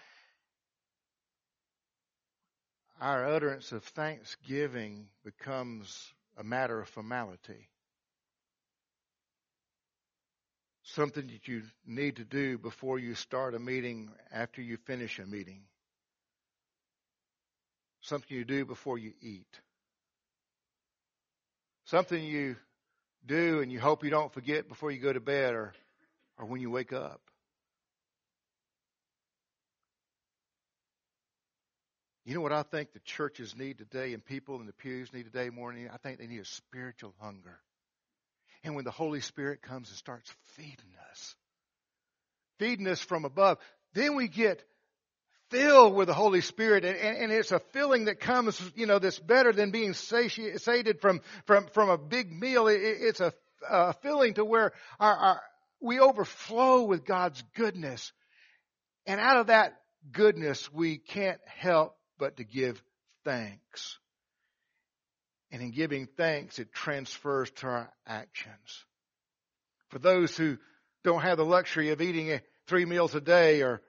our 3.02 3.28
utterance 3.28 3.72
of 3.72 3.84
thanksgiving 3.84 5.08
becomes 5.24 6.14
a 6.38 6.44
matter 6.44 6.80
of 6.80 6.88
formality. 6.90 7.70
Something 10.84 11.28
that 11.28 11.48
you 11.48 11.64
need 11.86 12.18
to 12.18 12.24
do 12.24 12.60
before 12.60 13.00
you 13.00 13.16
start 13.16 13.56
a 13.56 13.60
meeting, 13.60 14.12
after 14.32 14.62
you 14.62 14.78
finish 14.86 15.18
a 15.18 15.26
meeting 15.26 15.64
something 18.06 18.36
you 18.36 18.46
do 18.46 18.66
before 18.66 18.98
you 18.98 19.14
eat, 19.22 19.60
something 21.86 22.22
you 22.22 22.56
do 23.26 23.62
and 23.62 23.72
you 23.72 23.80
hope 23.80 24.04
you 24.04 24.10
don't 24.10 24.34
forget 24.34 24.68
before 24.68 24.92
you 24.92 25.00
go 25.00 25.12
to 25.12 25.20
bed 25.20 25.54
or, 25.54 25.74
or 26.38 26.46
when 26.46 26.62
you 26.62 26.70
wake 26.70 26.94
up. 26.94 27.22
You 32.26 32.34
know 32.34 32.42
what 32.42 32.52
I 32.52 32.64
think 32.64 32.92
the 32.92 33.00
churches 33.02 33.56
need 33.56 33.78
today 33.78 34.14
and 34.14 34.26
people 34.26 34.60
in 34.60 34.66
the 34.66 34.74
pews 34.74 35.14
need 35.14 35.24
today 35.24 35.52
more 35.52 35.72
than 35.72 35.90
I 35.94 35.98
think 35.98 36.18
they 36.18 36.26
need 36.26 36.40
a 36.42 36.46
spiritual 36.46 37.14
hunger. 37.20 37.60
And 38.64 38.76
when 38.76 38.84
the 38.84 38.92
Holy 38.92 39.22
Spirit 39.22 39.62
comes 39.62 39.90
and 39.90 39.98
starts 39.98 40.32
feeding 40.56 40.96
us, 41.12 41.36
feeding 42.58 42.88
us 42.88 43.00
from 43.00 43.26
above, 43.26 43.60
then 43.94 44.16
we 44.16 44.28
get 44.28 44.64
filled 45.50 45.96
with 45.96 46.08
the 46.08 46.14
Holy 46.14 46.42
Spirit, 46.42 46.86
and, 46.86 46.98
and, 46.98 47.32
it's 47.32 47.52
a 47.52 47.60
filling 47.72 48.06
that 48.06 48.20
comes, 48.20 48.62
you 48.76 48.86
know, 48.86 49.00
that's 49.00 49.20
better 49.20 49.52
than 49.52 49.72
being 49.72 49.94
satiated 49.94 51.02
from 51.02 51.22
from 51.46 51.68
from 51.68 51.90
a 51.90 51.98
big 51.98 52.32
meal. 52.32 52.68
It, 52.68 52.80
it's 52.82 53.20
a, 53.20 53.34
a 53.70 53.94
filling 53.94 54.36
to 54.36 54.46
where 54.46 54.74
our, 55.00 55.16
our 55.16 55.42
we 55.82 56.00
overflow 56.00 56.84
with 56.84 57.06
God's 57.06 57.44
goodness, 57.56 58.12
and 59.06 59.20
out 59.20 59.38
of 59.38 59.48
that 59.48 59.74
goodness, 60.12 60.72
we 60.72 60.98
can't 60.98 61.42
help 61.46 61.96
but 62.18 62.38
to 62.38 62.44
give 62.44 62.82
thanks. 63.24 64.00
And 65.52 65.62
in 65.62 65.72
giving 65.72 66.08
thanks, 66.18 66.60
it 66.60 66.74
transfers 66.74 67.50
to 67.58 67.68
our 67.68 67.94
actions. 68.06 68.86
For 69.90 70.00
those 70.00 70.36
who 70.36 70.58
don't 71.04 71.22
have 71.22 71.38
the 71.38 71.46
luxury 71.46 71.92
of 71.92 72.02
eating 72.02 72.40
three 72.68 72.86
meals 72.86 73.16
a 73.16 73.22
day 73.22 73.62
or 73.62 73.82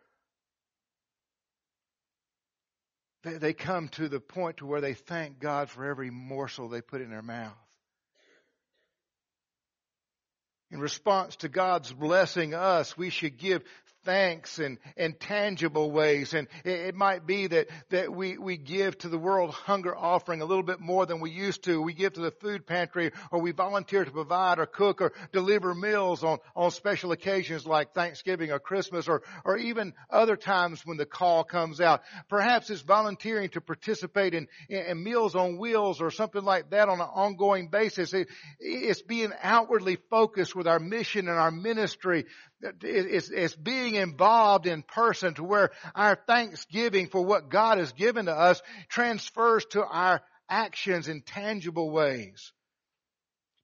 they, 3.27 3.39
they 3.39 3.53
come 3.53 3.89
to 3.89 4.09
the 4.09 4.21
point 4.21 4.59
to 4.59 4.67
where 4.67 4.81
they 4.81 4.95
thank 4.95 5.41
God 5.41 5.69
for 5.69 5.85
every 5.85 6.11
morsel 6.11 6.69
they 6.69 6.81
put 6.81 7.01
in 7.01 7.11
their 7.11 7.23
mouth. 7.23 7.53
In 10.71 10.81
response 10.81 11.37
to 11.37 11.49
God's 11.49 11.93
blessing 11.93 12.55
us, 12.55 12.97
we 12.97 13.11
should 13.11 13.39
give 13.39 13.63
thanks 14.07 14.59
in, 14.61 14.79
in 14.97 15.13
tangible 15.15 15.91
ways. 15.91 16.33
And 16.33 16.49
it, 16.65 16.71
it, 16.71 16.95
might 16.95 17.27
be 17.27 17.49
that, 17.49 17.67
that 17.91 18.15
we, 18.15 18.39
we 18.39 18.57
give 18.57 18.97
to 18.99 19.09
the 19.09 19.19
world 19.19 19.51
hunger 19.51 19.95
offering 19.95 20.41
a 20.41 20.47
little 20.47 20.63
bit 20.63 20.81
more 20.81 21.05
than 21.05 21.21
we 21.21 21.31
used 21.31 21.65
to. 21.65 21.83
We 21.83 21.93
give 21.93 22.15
to 22.15 22.21
the 22.21 22.31
food 22.31 22.67
pantry 22.67 23.11
or 23.31 23.41
we 23.41 23.51
volunteer 23.51 24.05
to 24.05 24.11
provide 24.11 24.59
or 24.59 24.67
cook 24.67 25.03
or 25.03 25.13
deliver 25.33 25.75
meals 25.75 26.23
on, 26.23 26.39
on 26.55 26.71
special 26.71 27.13
occasions 27.13 27.67
like 27.67 27.93
Thanksgiving 27.93 28.53
or 28.53 28.61
Christmas 28.61 29.09
or, 29.09 29.23
or 29.45 29.59
even 29.59 29.93
other 30.09 30.37
times 30.37 30.87
when 30.87 30.97
the 30.97 31.05
call 31.05 31.43
comes 31.45 31.81
out. 31.81 32.03
Perhaps 32.31 32.71
it's 32.71 32.83
volunteering 32.83 33.51
to 33.51 33.61
participate 33.61 34.35
in, 34.35 34.47
in, 34.69 35.03
Meals 35.03 35.35
on 35.35 35.59
Wheels 35.59 36.01
or 36.01 36.11
something 36.11 36.43
like 36.43 36.71
that 36.71 36.89
on 36.89 37.01
an 37.01 37.07
ongoing 37.07 37.69
basis. 37.69 38.15
It, 38.15 38.29
it's 38.61 39.03
being 39.03 39.33
outwardly 39.43 39.99
focused 40.11 40.55
with 40.55 40.69
our 40.69 40.79
mission 40.79 41.29
and 41.29 41.39
our 41.39 41.51
ministry 41.51 42.25
it's, 42.83 43.31
it's 43.31 43.57
being 43.57 43.95
involved 43.95 44.67
in 44.67 44.83
person 44.83 45.35
to 45.35 45.45
where 45.45 45.71
our 45.95 46.17
thanksgiving 46.27 47.09
for 47.09 47.25
what 47.25 47.51
God 47.51 47.79
has 47.79 47.93
given 47.93 48.27
to 48.27 48.33
us 48.33 48.63
transfers 48.89 49.65
to 49.71 49.85
our 49.85 50.21
actions 50.49 51.09
in 51.09 51.23
tangible 51.23 51.91
ways. 51.91 52.53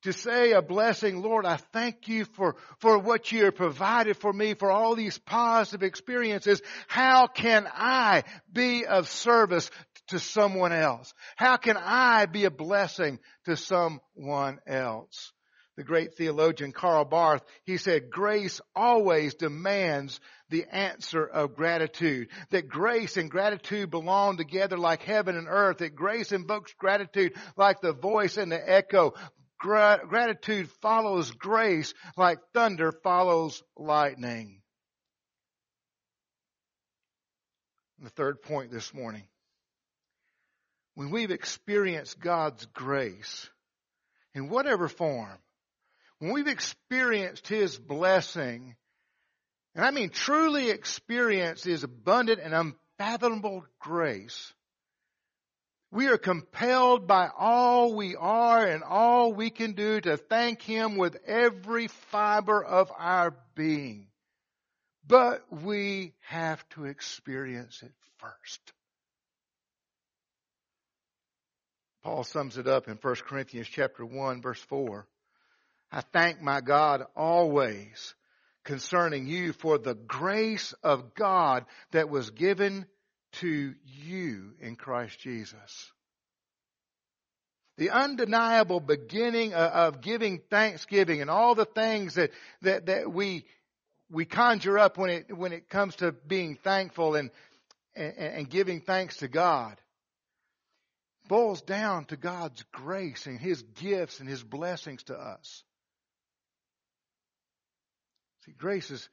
To 0.03 0.13
say 0.13 0.51
a 0.51 0.63
blessing, 0.63 1.23
Lord, 1.23 1.47
I 1.47 1.59
thank 1.73 2.09
you 2.09 2.25
for, 2.25 2.57
for 2.81 2.99
what 2.99 3.31
you 3.31 3.45
have 3.45 3.55
provided 3.55 4.17
for 4.17 4.33
me, 4.33 4.55
for 4.55 4.69
all 4.69 4.97
these 4.97 5.17
positive 5.19 5.85
experiences. 5.85 6.61
How 6.89 7.29
can 7.29 7.69
I 7.73 8.25
be 8.53 8.85
of 8.85 9.09
service 9.09 9.71
to 10.09 10.19
someone 10.19 10.73
else? 10.73 11.15
How 11.37 11.57
can 11.57 11.77
I 11.77 12.27
be 12.27 12.47
a 12.47 12.51
blessing 12.51 13.21
to 13.45 13.57
someone 13.57 14.59
else? 14.67 15.33
The 15.77 15.85
great 15.85 16.15
theologian 16.15 16.73
Karl 16.73 17.05
Barth, 17.05 17.43
he 17.65 17.79
said, 17.79 18.11
grace 18.11 18.61
always 18.77 19.35
demands 19.35 20.21
the 20.51 20.67
answer 20.71 21.25
of 21.25 21.57
gratitude. 21.57 22.29
That 22.51 22.69
grace 22.69 23.17
and 23.17 23.31
gratitude 23.31 23.91
belong 23.91 24.37
together 24.37 24.77
like 24.77 25.03
heaven 25.03 25.37
and 25.37 25.49
earth. 25.49 25.79
That 25.79 25.95
grace 25.95 26.31
invokes 26.31 26.75
gratitude 26.79 27.35
like 27.57 27.81
the 27.81 27.95
voice 27.95 28.37
and 28.37 28.53
the 28.53 28.71
echo. 28.71 29.15
Gra- 29.59 30.01
gratitude 30.07 30.69
follows 30.83 31.31
grace 31.31 31.95
like 32.19 32.39
thunder 32.53 32.93
follows 32.93 33.63
lightning. 33.77 34.61
The 37.99 38.11
third 38.11 38.43
point 38.43 38.71
this 38.71 38.93
morning. 38.93 39.23
When 40.95 41.11
we've 41.11 41.31
experienced 41.31 42.21
God's 42.21 42.67
grace 42.67 43.49
in 44.35 44.51
whatever 44.51 44.89
form, 44.89 45.39
when 46.23 46.31
we've 46.31 46.47
experienced 46.47 47.49
His 47.49 47.77
blessing, 47.77 48.77
and 49.75 49.85
I 49.85 49.91
mean 49.91 50.11
truly 50.11 50.71
experienced 50.71 51.65
His 51.65 51.83
abundant 51.83 52.39
and 52.41 52.55
unfathomable 52.55 53.65
grace, 53.81 54.55
we 55.91 56.07
are 56.07 56.19
compelled 56.19 57.09
by 57.09 57.29
all 57.37 57.97
we 57.97 58.15
are 58.15 58.65
and 58.65 58.85
all 58.85 59.33
we 59.33 59.51
can 59.51 59.73
do 59.73 60.01
to 60.01 60.17
thank 60.17 60.63
Him 60.63 60.97
with 60.97 61.17
every 61.27 61.89
fiber 62.13 62.65
of 62.65 62.93
our 62.97 63.35
being. 63.57 64.07
But 65.05 65.43
we 65.51 66.13
have 66.29 66.65
to 66.71 66.85
experience 66.85 67.83
it 67.83 67.93
first. 68.19 68.61
Paul 72.05 72.23
sums 72.23 72.59
it 72.59 72.69
up 72.69 72.87
in 72.87 72.95
1 72.95 73.15
Corinthians 73.27 73.67
chapter 73.67 74.07
1 74.07 74.41
verse 74.41 74.61
4. 74.61 75.05
I 75.93 76.01
thank 76.01 76.41
my 76.41 76.63
God 76.63 77.05
always 77.15 78.15
concerning 78.65 79.27
you 79.27 79.53
for 79.53 79.77
the 79.77 79.95
grace 79.95 80.73
of 80.83 81.15
God 81.15 81.67
that 81.91 82.09
was 82.09 82.31
given 82.31 82.87
to 83.33 83.75
you 83.85 84.55
in 84.61 84.77
Christ 84.77 85.19
Jesus. 85.19 85.93
The 87.77 87.91
undeniable 87.91 88.81
beginning 88.81 89.53
of 89.53 90.01
giving 90.01 90.41
thanksgiving 90.51 91.21
and 91.21 91.31
all 91.31 91.55
the 91.55 91.67
things 91.67 92.15
that, 92.15 92.31
that, 92.63 92.87
that 92.87 93.13
we, 93.13 93.45
we 94.11 94.25
conjure 94.25 94.79
up 94.79 94.97
when 94.97 95.11
it, 95.11 95.37
when 95.37 95.53
it 95.53 95.69
comes 95.69 95.97
to 95.97 96.13
being 96.13 96.57
thankful 96.57 97.17
and, 97.17 97.31
and, 97.95 98.15
and 98.17 98.51
giving 98.51 98.81
thanks 98.81 99.19
to 99.19 99.29
God 99.29 99.77
boils 101.29 101.63
down 101.63 102.05
to 102.07 102.17
God's 102.17 102.63
grace 102.73 103.27
and 103.27 103.39
His 103.39 103.63
gifts 103.63 104.21
and 104.21 104.29
His 104.29 104.43
blessings 104.43 105.03
to 105.05 105.15
us. 105.15 105.65
See, 108.45 108.53
grace 108.53 108.91
is, 108.91 109.09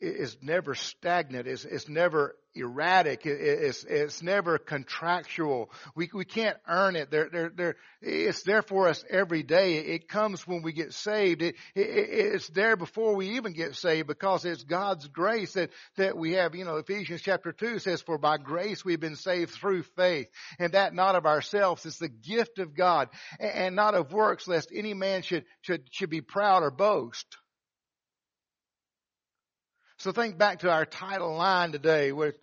is 0.00 0.36
never 0.42 0.74
stagnant. 0.74 1.46
It's, 1.46 1.64
it's 1.64 1.88
never 1.88 2.34
erratic. 2.56 3.22
It's, 3.24 3.84
it's 3.84 4.22
never 4.22 4.58
contractual. 4.58 5.70
We, 5.94 6.10
we 6.12 6.24
can't 6.24 6.56
earn 6.66 6.96
it. 6.96 7.08
It's 8.02 8.42
there 8.42 8.62
for 8.62 8.88
us 8.88 9.04
every 9.08 9.44
day. 9.44 9.76
It 9.76 10.08
comes 10.08 10.46
when 10.48 10.62
we 10.62 10.72
get 10.72 10.92
saved. 10.94 11.42
It, 11.42 11.54
it, 11.76 11.86
it's 12.34 12.48
there 12.48 12.76
before 12.76 13.14
we 13.14 13.36
even 13.36 13.52
get 13.52 13.76
saved 13.76 14.08
because 14.08 14.44
it's 14.44 14.64
God's 14.64 15.06
grace 15.06 15.52
that, 15.52 15.70
that 15.96 16.16
we 16.16 16.32
have. 16.32 16.56
You 16.56 16.64
know, 16.64 16.76
Ephesians 16.76 17.22
chapter 17.22 17.52
2 17.52 17.78
says, 17.78 18.02
For 18.02 18.18
by 18.18 18.38
grace 18.38 18.84
we've 18.84 18.98
been 18.98 19.16
saved 19.16 19.52
through 19.52 19.84
faith, 19.96 20.28
and 20.58 20.72
that 20.72 20.92
not 20.92 21.14
of 21.14 21.24
ourselves. 21.24 21.86
It's 21.86 21.98
the 21.98 22.08
gift 22.08 22.58
of 22.58 22.74
God, 22.74 23.10
and 23.38 23.76
not 23.76 23.94
of 23.94 24.12
works, 24.12 24.48
lest 24.48 24.70
any 24.74 24.94
man 24.94 25.22
should, 25.22 25.44
should, 25.60 25.84
should 25.92 26.10
be 26.10 26.20
proud 26.20 26.64
or 26.64 26.72
boast. 26.72 27.36
So 29.98 30.12
think 30.12 30.36
back 30.36 30.60
to 30.60 30.70
our 30.70 30.84
title 30.84 31.34
line 31.34 31.72
today 31.72 32.12
where 32.12 32.34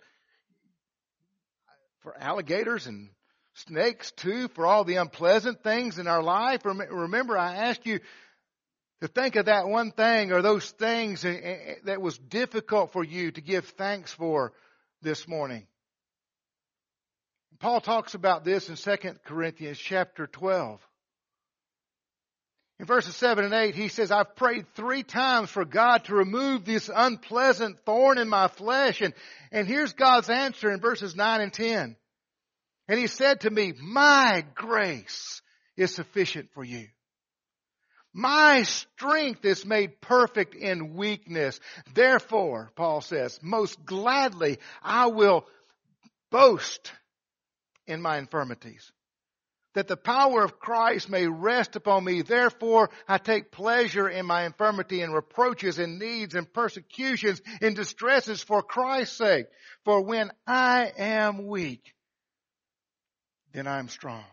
for 2.00 2.16
alligators 2.18 2.86
and 2.86 3.10
snakes 3.54 4.10
too, 4.12 4.48
for 4.48 4.66
all 4.66 4.84
the 4.84 4.96
unpleasant 4.96 5.62
things 5.62 5.98
in 5.98 6.06
our 6.06 6.22
life. 6.22 6.62
Remember 6.64 7.38
I 7.38 7.54
asked 7.56 7.86
you 7.86 8.00
to 9.00 9.08
think 9.08 9.36
of 9.36 9.46
that 9.46 9.68
one 9.68 9.92
thing 9.92 10.32
or 10.32 10.42
those 10.42 10.70
things 10.72 11.24
eh, 11.24 11.30
eh, 11.30 11.56
eh, 11.66 11.74
that 11.84 12.00
was 12.00 12.18
difficult 12.18 12.92
for 12.92 13.04
you 13.04 13.30
to 13.30 13.40
give 13.40 13.66
thanks 13.78 14.12
for 14.12 14.52
this 15.02 15.28
morning. 15.28 15.66
Paul 17.60 17.80
talks 17.80 18.14
about 18.14 18.44
this 18.44 18.68
in 18.68 18.76
2 18.76 18.96
Corinthians 19.24 19.78
chapter 19.78 20.26
12. 20.26 20.80
In 22.84 22.88
verses 22.88 23.16
7 23.16 23.46
and 23.46 23.54
8, 23.54 23.74
he 23.74 23.88
says, 23.88 24.10
I've 24.10 24.36
prayed 24.36 24.66
three 24.74 25.02
times 25.02 25.48
for 25.48 25.64
God 25.64 26.04
to 26.04 26.16
remove 26.16 26.66
this 26.66 26.90
unpleasant 26.94 27.78
thorn 27.86 28.18
in 28.18 28.28
my 28.28 28.48
flesh. 28.48 29.00
And, 29.00 29.14
and 29.50 29.66
here's 29.66 29.94
God's 29.94 30.28
answer 30.28 30.70
in 30.70 30.80
verses 30.80 31.16
9 31.16 31.40
and 31.40 31.50
10. 31.50 31.96
And 32.86 32.98
he 32.98 33.06
said 33.06 33.40
to 33.40 33.50
me, 33.50 33.72
my 33.80 34.44
grace 34.54 35.40
is 35.78 35.94
sufficient 35.94 36.50
for 36.52 36.62
you. 36.62 36.88
My 38.12 38.64
strength 38.64 39.46
is 39.46 39.64
made 39.64 40.02
perfect 40.02 40.54
in 40.54 40.94
weakness. 40.94 41.58
Therefore, 41.94 42.70
Paul 42.76 43.00
says, 43.00 43.40
most 43.42 43.82
gladly 43.86 44.58
I 44.82 45.06
will 45.06 45.46
boast 46.30 46.92
in 47.86 48.02
my 48.02 48.18
infirmities 48.18 48.92
that 49.74 49.88
the 49.88 49.96
power 49.96 50.42
of 50.42 50.58
Christ 50.58 51.10
may 51.10 51.26
rest 51.26 51.76
upon 51.76 52.04
me. 52.04 52.22
Therefore, 52.22 52.90
I 53.06 53.18
take 53.18 53.50
pleasure 53.50 54.08
in 54.08 54.24
my 54.24 54.46
infirmity 54.46 55.02
and 55.02 55.12
reproaches 55.12 55.78
and 55.78 55.98
needs 55.98 56.34
and 56.34 56.50
persecutions 56.52 57.42
and 57.60 57.76
distresses 57.76 58.42
for 58.42 58.62
Christ's 58.62 59.18
sake. 59.18 59.46
For 59.84 60.00
when 60.00 60.30
I 60.46 60.92
am 60.96 61.46
weak, 61.46 61.92
then 63.52 63.66
I 63.66 63.78
am 63.78 63.88
strong. 63.88 64.24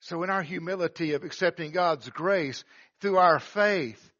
So 0.00 0.22
in 0.22 0.30
our 0.30 0.42
humility 0.42 1.14
of 1.14 1.24
accepting 1.24 1.70
God's 1.70 2.08
grace 2.10 2.64
through 3.00 3.18
our 3.18 3.38
faith 3.38 4.10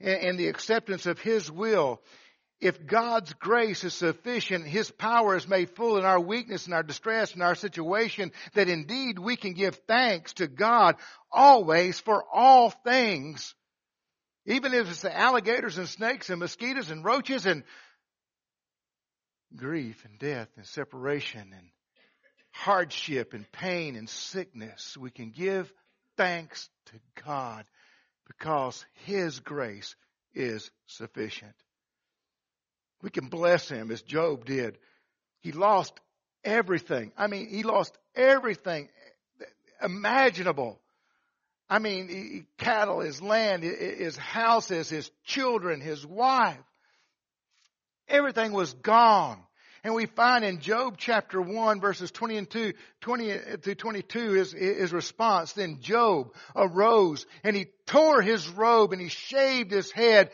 and 0.00 0.38
the 0.38 0.48
acceptance 0.48 1.06
of 1.06 1.18
His 1.18 1.50
will, 1.50 2.00
if 2.60 2.86
God's 2.86 3.32
grace 3.34 3.84
is 3.84 3.94
sufficient, 3.94 4.66
His 4.66 4.90
power 4.90 5.36
is 5.36 5.46
made 5.46 5.70
full 5.70 5.96
in 5.96 6.04
our 6.04 6.18
weakness 6.18 6.64
and 6.64 6.74
our 6.74 6.82
distress 6.82 7.32
and 7.32 7.42
our 7.42 7.54
situation, 7.54 8.32
that 8.54 8.68
indeed 8.68 9.18
we 9.18 9.36
can 9.36 9.52
give 9.52 9.76
thanks 9.86 10.32
to 10.34 10.48
God 10.48 10.96
always 11.30 12.00
for 12.00 12.24
all 12.32 12.70
things. 12.70 13.54
Even 14.46 14.74
if 14.74 14.90
it's 14.90 15.02
the 15.02 15.16
alligators 15.16 15.78
and 15.78 15.88
snakes 15.88 16.30
and 16.30 16.40
mosquitoes 16.40 16.90
and 16.90 17.04
roaches 17.04 17.46
and 17.46 17.62
grief 19.54 20.04
and 20.04 20.18
death 20.18 20.48
and 20.56 20.66
separation 20.66 21.52
and 21.56 21.68
hardship 22.50 23.34
and 23.34 23.50
pain 23.52 23.94
and 23.94 24.08
sickness, 24.08 24.96
we 24.96 25.10
can 25.10 25.30
give 25.30 25.72
thanks 26.16 26.68
to 26.86 27.22
God 27.24 27.66
because 28.26 28.84
His 29.04 29.38
grace 29.38 29.94
is 30.34 30.70
sufficient. 30.86 31.54
We 33.02 33.10
can 33.10 33.28
bless 33.28 33.68
him 33.68 33.90
as 33.90 34.02
Job 34.02 34.44
did. 34.44 34.78
He 35.40 35.52
lost 35.52 35.92
everything. 36.44 37.12
I 37.16 37.26
mean, 37.26 37.48
he 37.48 37.62
lost 37.62 37.96
everything 38.14 38.88
imaginable. 39.82 40.80
I 41.70 41.78
mean, 41.78 42.46
cattle, 42.56 43.00
his 43.00 43.20
land, 43.20 43.62
his 43.62 44.16
houses, 44.16 44.88
his 44.88 45.10
children, 45.24 45.80
his 45.80 46.04
wife. 46.06 46.56
Everything 48.08 48.52
was 48.52 48.72
gone. 48.72 49.38
And 49.84 49.94
we 49.94 50.06
find 50.06 50.44
in 50.44 50.60
Job 50.60 50.96
chapter 50.98 51.40
1 51.40 51.80
verses 51.80 52.10
20 52.10 52.36
and 52.36 52.50
2, 52.50 52.72
20 53.00 53.38
through 53.62 53.74
22 53.76 54.34
is 54.34 54.52
his 54.52 54.92
response. 54.92 55.52
Then 55.52 55.80
Job 55.80 56.34
arose 56.56 57.26
and 57.44 57.54
he 57.54 57.68
tore 57.86 58.20
his 58.20 58.48
robe 58.48 58.92
and 58.92 59.00
he 59.00 59.08
shaved 59.08 59.70
his 59.70 59.92
head 59.92 60.30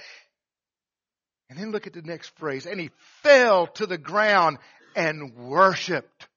and 1.49 1.59
then 1.59 1.73
look 1.73 1.87
at 1.87 1.93
the 1.93 2.03
next 2.03 2.37
phrase. 2.39 2.67
And 2.67 2.81
he 2.81 2.91
fell 3.23 3.67
to 3.69 3.87
the 3.87 3.99
ground 3.99 4.59
and 4.97 5.35
worshiped. 5.35 6.29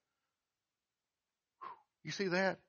You 2.04 2.12
see 2.12 2.28
that? 2.30 2.60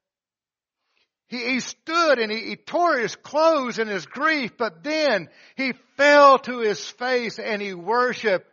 He, 1.28 1.44
he 1.44 1.60
stood 1.60 2.18
and 2.18 2.32
he, 2.32 2.38
he 2.38 2.56
tore 2.56 2.98
his 2.98 3.14
clothes 3.14 3.78
in 3.78 3.86
his 3.86 4.06
grief, 4.06 4.52
but 4.56 4.82
then 4.82 5.28
he 5.56 5.74
fell 5.96 6.38
to 6.40 6.60
his 6.60 6.84
face 6.88 7.38
and 7.38 7.60
he 7.60 7.74
worshiped. 7.74 8.46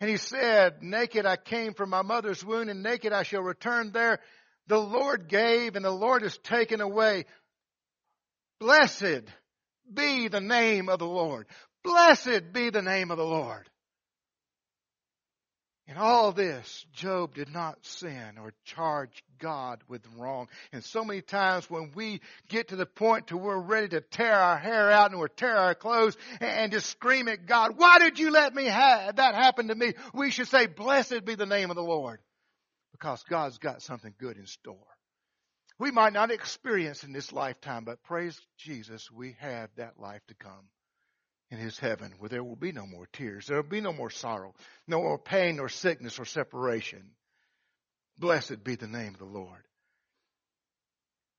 And 0.00 0.10
he 0.10 0.16
said, 0.16 0.82
naked 0.82 1.24
I 1.24 1.36
came 1.36 1.74
from 1.74 1.90
my 1.90 2.02
mother's 2.02 2.44
womb 2.44 2.68
and 2.68 2.82
naked 2.82 3.12
I 3.12 3.22
shall 3.22 3.42
return 3.42 3.92
there. 3.92 4.20
The 4.66 4.78
Lord 4.78 5.28
gave 5.28 5.76
and 5.76 5.84
the 5.84 5.90
Lord 5.90 6.22
has 6.22 6.36
taken 6.38 6.80
away. 6.80 7.24
Blessed 8.58 9.22
be 9.92 10.28
the 10.28 10.40
name 10.40 10.88
of 10.88 10.98
the 10.98 11.06
Lord. 11.06 11.46
Blessed 11.86 12.52
be 12.52 12.70
the 12.70 12.82
name 12.82 13.12
of 13.12 13.16
the 13.16 13.24
Lord. 13.24 13.70
In 15.86 15.96
all 15.96 16.32
this, 16.32 16.84
Job 16.92 17.36
did 17.36 17.48
not 17.48 17.78
sin 17.86 18.38
or 18.40 18.52
charge 18.64 19.22
God 19.38 19.84
with 19.86 20.02
wrong. 20.16 20.48
And 20.72 20.82
so 20.82 21.04
many 21.04 21.20
times 21.20 21.70
when 21.70 21.92
we 21.94 22.22
get 22.48 22.68
to 22.68 22.76
the 22.76 22.86
point 22.86 23.28
to 23.28 23.36
we're 23.36 23.56
ready 23.56 23.86
to 23.90 24.00
tear 24.00 24.34
our 24.34 24.58
hair 24.58 24.90
out 24.90 25.12
and 25.12 25.20
we're 25.20 25.28
tear 25.28 25.56
our 25.56 25.76
clothes 25.76 26.16
and 26.40 26.72
just 26.72 26.90
scream 26.90 27.28
at 27.28 27.46
God, 27.46 27.74
why 27.76 28.00
did 28.00 28.18
you 28.18 28.32
let 28.32 28.52
me 28.52 28.64
have 28.64 29.14
that 29.16 29.36
happen 29.36 29.68
to 29.68 29.76
me? 29.76 29.92
We 30.12 30.32
should 30.32 30.48
say, 30.48 30.66
blessed 30.66 31.24
be 31.24 31.36
the 31.36 31.46
name 31.46 31.70
of 31.70 31.76
the 31.76 31.82
Lord. 31.82 32.18
Because 32.90 33.22
God's 33.30 33.58
got 33.58 33.80
something 33.80 34.12
good 34.18 34.38
in 34.38 34.46
store. 34.46 34.74
We 35.78 35.92
might 35.92 36.14
not 36.14 36.32
experience 36.32 37.04
in 37.04 37.12
this 37.12 37.32
lifetime, 37.32 37.84
but 37.84 38.02
praise 38.02 38.40
Jesus, 38.58 39.08
we 39.08 39.36
have 39.38 39.70
that 39.76 40.00
life 40.00 40.22
to 40.26 40.34
come 40.34 40.68
in 41.50 41.58
his 41.58 41.78
heaven 41.78 42.12
where 42.18 42.28
there 42.28 42.44
will 42.44 42.56
be 42.56 42.72
no 42.72 42.86
more 42.86 43.06
tears. 43.12 43.46
There 43.46 43.56
will 43.56 43.68
be 43.68 43.80
no 43.80 43.92
more 43.92 44.10
sorrow, 44.10 44.54
no 44.86 45.00
more 45.00 45.18
pain 45.18 45.60
or 45.60 45.68
sickness 45.68 46.18
or 46.18 46.24
separation. 46.24 47.10
Blessed 48.18 48.64
be 48.64 48.76
the 48.76 48.88
name 48.88 49.12
of 49.12 49.18
the 49.18 49.24
Lord. 49.24 49.62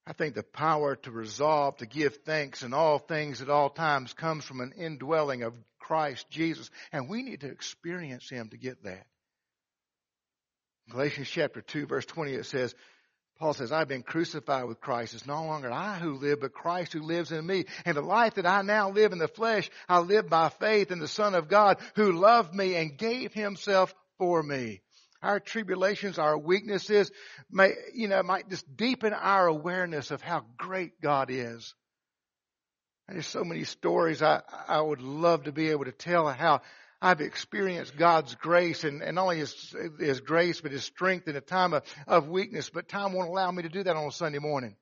I 0.06 0.14
think 0.14 0.36
the 0.36 0.44
power 0.44 0.96
to 0.96 1.12
resolve 1.12 1.78
to 1.78 1.86
give 1.86 2.18
thanks 2.18 2.64
in 2.64 2.74
all 2.74 2.98
things 2.98 3.42
at 3.42 3.50
all 3.50 3.70
times 3.70 4.14
comes 4.14 4.46
from 4.46 4.62
an 4.62 4.72
indwelling 4.78 5.44
of 5.44 5.54
Christ 5.80 6.30
Jesus, 6.30 6.70
and 6.94 7.10
we 7.10 7.24
need 7.24 7.42
to 7.42 7.52
experience 7.52 8.30
Him 8.30 8.50
to 8.50 8.58
get 8.58 8.84
that. 8.84 9.06
Galatians 10.90 11.30
chapter 11.30 11.62
2 11.62 11.88
verse 11.88 12.06
20 12.06 12.36
it 12.36 12.46
says, 12.46 12.74
Paul 13.40 13.54
says, 13.54 13.72
I've 13.72 13.88
been 13.88 14.04
crucified 14.04 14.66
with 14.66 14.82
Christ. 14.82 15.14
It's 15.14 15.28
no 15.28 15.46
longer 15.46 15.72
I 15.72 16.00
who 16.00 16.14
live, 16.14 16.42
but 16.42 16.54
Christ 16.54 16.94
who 16.94 17.02
lives 17.02 17.32
in 17.32 17.46
me. 17.46 17.66
And 17.86 17.96
the 17.96 18.02
life 18.02 18.36
that 18.36 18.46
I 18.46 18.62
now 18.64 18.90
live 18.90 19.12
in 19.12 19.20
the 19.20 19.28
flesh, 19.28 19.70
I 19.88 20.00
live 20.00 20.30
by 20.30 20.50
faith 20.50 20.92
in 20.92 21.00
the 21.00 21.08
Son 21.08 21.36
of 21.36 21.48
God 21.48 21.78
who 21.96 22.12
loved 22.12 22.54
me 22.54 22.76
and 22.76 22.98
gave 22.98 23.34
himself 23.34 23.94
for 24.18 24.42
me. 24.42 24.82
Our 25.22 25.40
tribulations, 25.40 26.20
our 26.20 26.38
weaknesses 26.38 27.12
may, 27.52 27.74
you 27.94 28.08
know, 28.08 28.22
might 28.24 28.50
just 28.50 28.76
deepen 28.76 29.14
our 29.14 29.48
awareness 29.48 30.12
of 30.12 30.22
how 30.22 30.46
great 30.58 31.02
God 31.02 31.30
is. 31.32 31.74
And 33.08 33.16
there's 33.16 33.28
so 33.28 33.44
many 33.44 33.64
stories 33.64 34.22
I, 34.22 34.42
I 34.68 34.82
would 34.82 35.02
love 35.02 35.46
to 35.46 35.52
be 35.52 35.70
able 35.70 35.86
to 35.86 35.92
tell 35.92 36.28
how 36.28 36.62
I've 37.02 37.22
experienced 37.22 37.96
God's 37.96 38.34
grace 38.36 38.84
and, 38.84 39.04
and 39.04 39.16
not 39.16 39.24
only 39.24 39.38
his, 39.38 39.76
his 40.00 40.20
grace, 40.20 40.62
but 40.62 40.72
his 40.72 40.84
strength 40.84 41.28
in 41.28 41.36
a 41.36 41.42
time 41.42 41.74
of, 41.74 41.84
of 42.08 42.28
weakness, 42.28 42.70
but 42.70 42.88
time 42.88 43.14
won't 43.14 43.30
allow 43.30 43.52
me 43.52 43.64
to 43.64 43.70
do 43.70 43.84
that 43.84 43.96
on 43.96 44.08
a 44.08 44.12
Sunday 44.12 44.40
morning. 44.40 44.76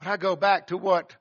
But 0.00 0.08
I 0.08 0.16
go 0.16 0.36
back 0.36 0.68
to 0.68 0.76
what 0.76 1.16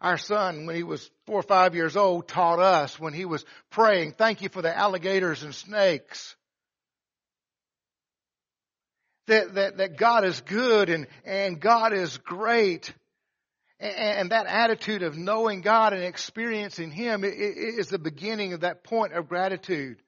our 0.00 0.18
son, 0.18 0.66
when 0.66 0.76
he 0.76 0.82
was 0.82 1.08
four 1.26 1.38
or 1.38 1.42
five 1.42 1.74
years 1.74 1.96
old, 1.96 2.28
taught 2.28 2.58
us 2.58 2.98
when 2.98 3.14
he 3.14 3.24
was 3.24 3.44
praying, 3.70 4.12
thank 4.12 4.42
you 4.42 4.48
for 4.48 4.60
the 4.60 4.76
alligators 4.76 5.42
and 5.42 5.54
snakes. 5.54 6.34
That, 9.28 9.54
that, 9.54 9.76
that 9.78 9.96
God 9.96 10.24
is 10.24 10.40
good 10.40 10.88
and, 10.88 11.06
and 11.24 11.60
God 11.60 11.92
is 11.92 12.18
great. 12.18 12.92
And 13.78 14.30
that 14.30 14.46
attitude 14.46 15.02
of 15.02 15.18
knowing 15.18 15.60
God 15.60 15.92
and 15.92 16.02
experiencing 16.02 16.90
Him 16.90 17.24
is 17.24 17.88
the 17.88 17.98
beginning 17.98 18.54
of 18.54 18.60
that 18.60 18.84
point 18.84 19.12
of 19.12 19.28
gratitude. 19.28 19.98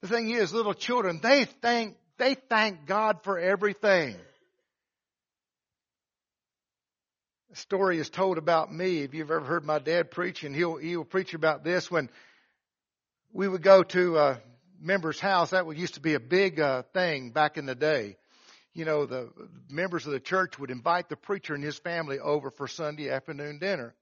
The 0.00 0.08
thing 0.08 0.30
is, 0.30 0.54
little 0.54 0.74
children, 0.74 1.20
they 1.22 1.44
thank, 1.44 1.96
they 2.16 2.34
thank 2.34 2.86
God 2.86 3.22
for 3.22 3.38
everything. 3.38 4.16
A 7.52 7.56
story 7.56 7.98
is 7.98 8.08
told 8.08 8.38
about 8.38 8.72
me. 8.72 9.02
If 9.02 9.12
you've 9.12 9.30
ever 9.30 9.44
heard 9.44 9.64
my 9.64 9.78
dad 9.78 10.10
preach, 10.10 10.42
and 10.42 10.54
he'll, 10.54 10.76
he'll 10.76 11.04
preach 11.04 11.34
about 11.34 11.62
this 11.62 11.90
when 11.90 12.08
we 13.32 13.46
would 13.46 13.62
go 13.62 13.82
to 13.82 14.18
a 14.18 14.40
member's 14.80 15.20
house. 15.20 15.50
That 15.50 15.66
used 15.76 15.94
to 15.94 16.00
be 16.00 16.14
a 16.14 16.20
big 16.20 16.58
uh, 16.58 16.82
thing 16.94 17.30
back 17.30 17.58
in 17.58 17.66
the 17.66 17.74
day 17.74 18.16
you 18.74 18.84
know, 18.84 19.06
the 19.06 19.30
members 19.70 20.04
of 20.04 20.12
the 20.12 20.20
church 20.20 20.58
would 20.58 20.70
invite 20.70 21.08
the 21.08 21.16
preacher 21.16 21.54
and 21.54 21.62
his 21.62 21.78
family 21.78 22.18
over 22.18 22.50
for 22.50 22.66
Sunday 22.66 23.08
afternoon 23.08 23.58
dinner. 23.58 23.94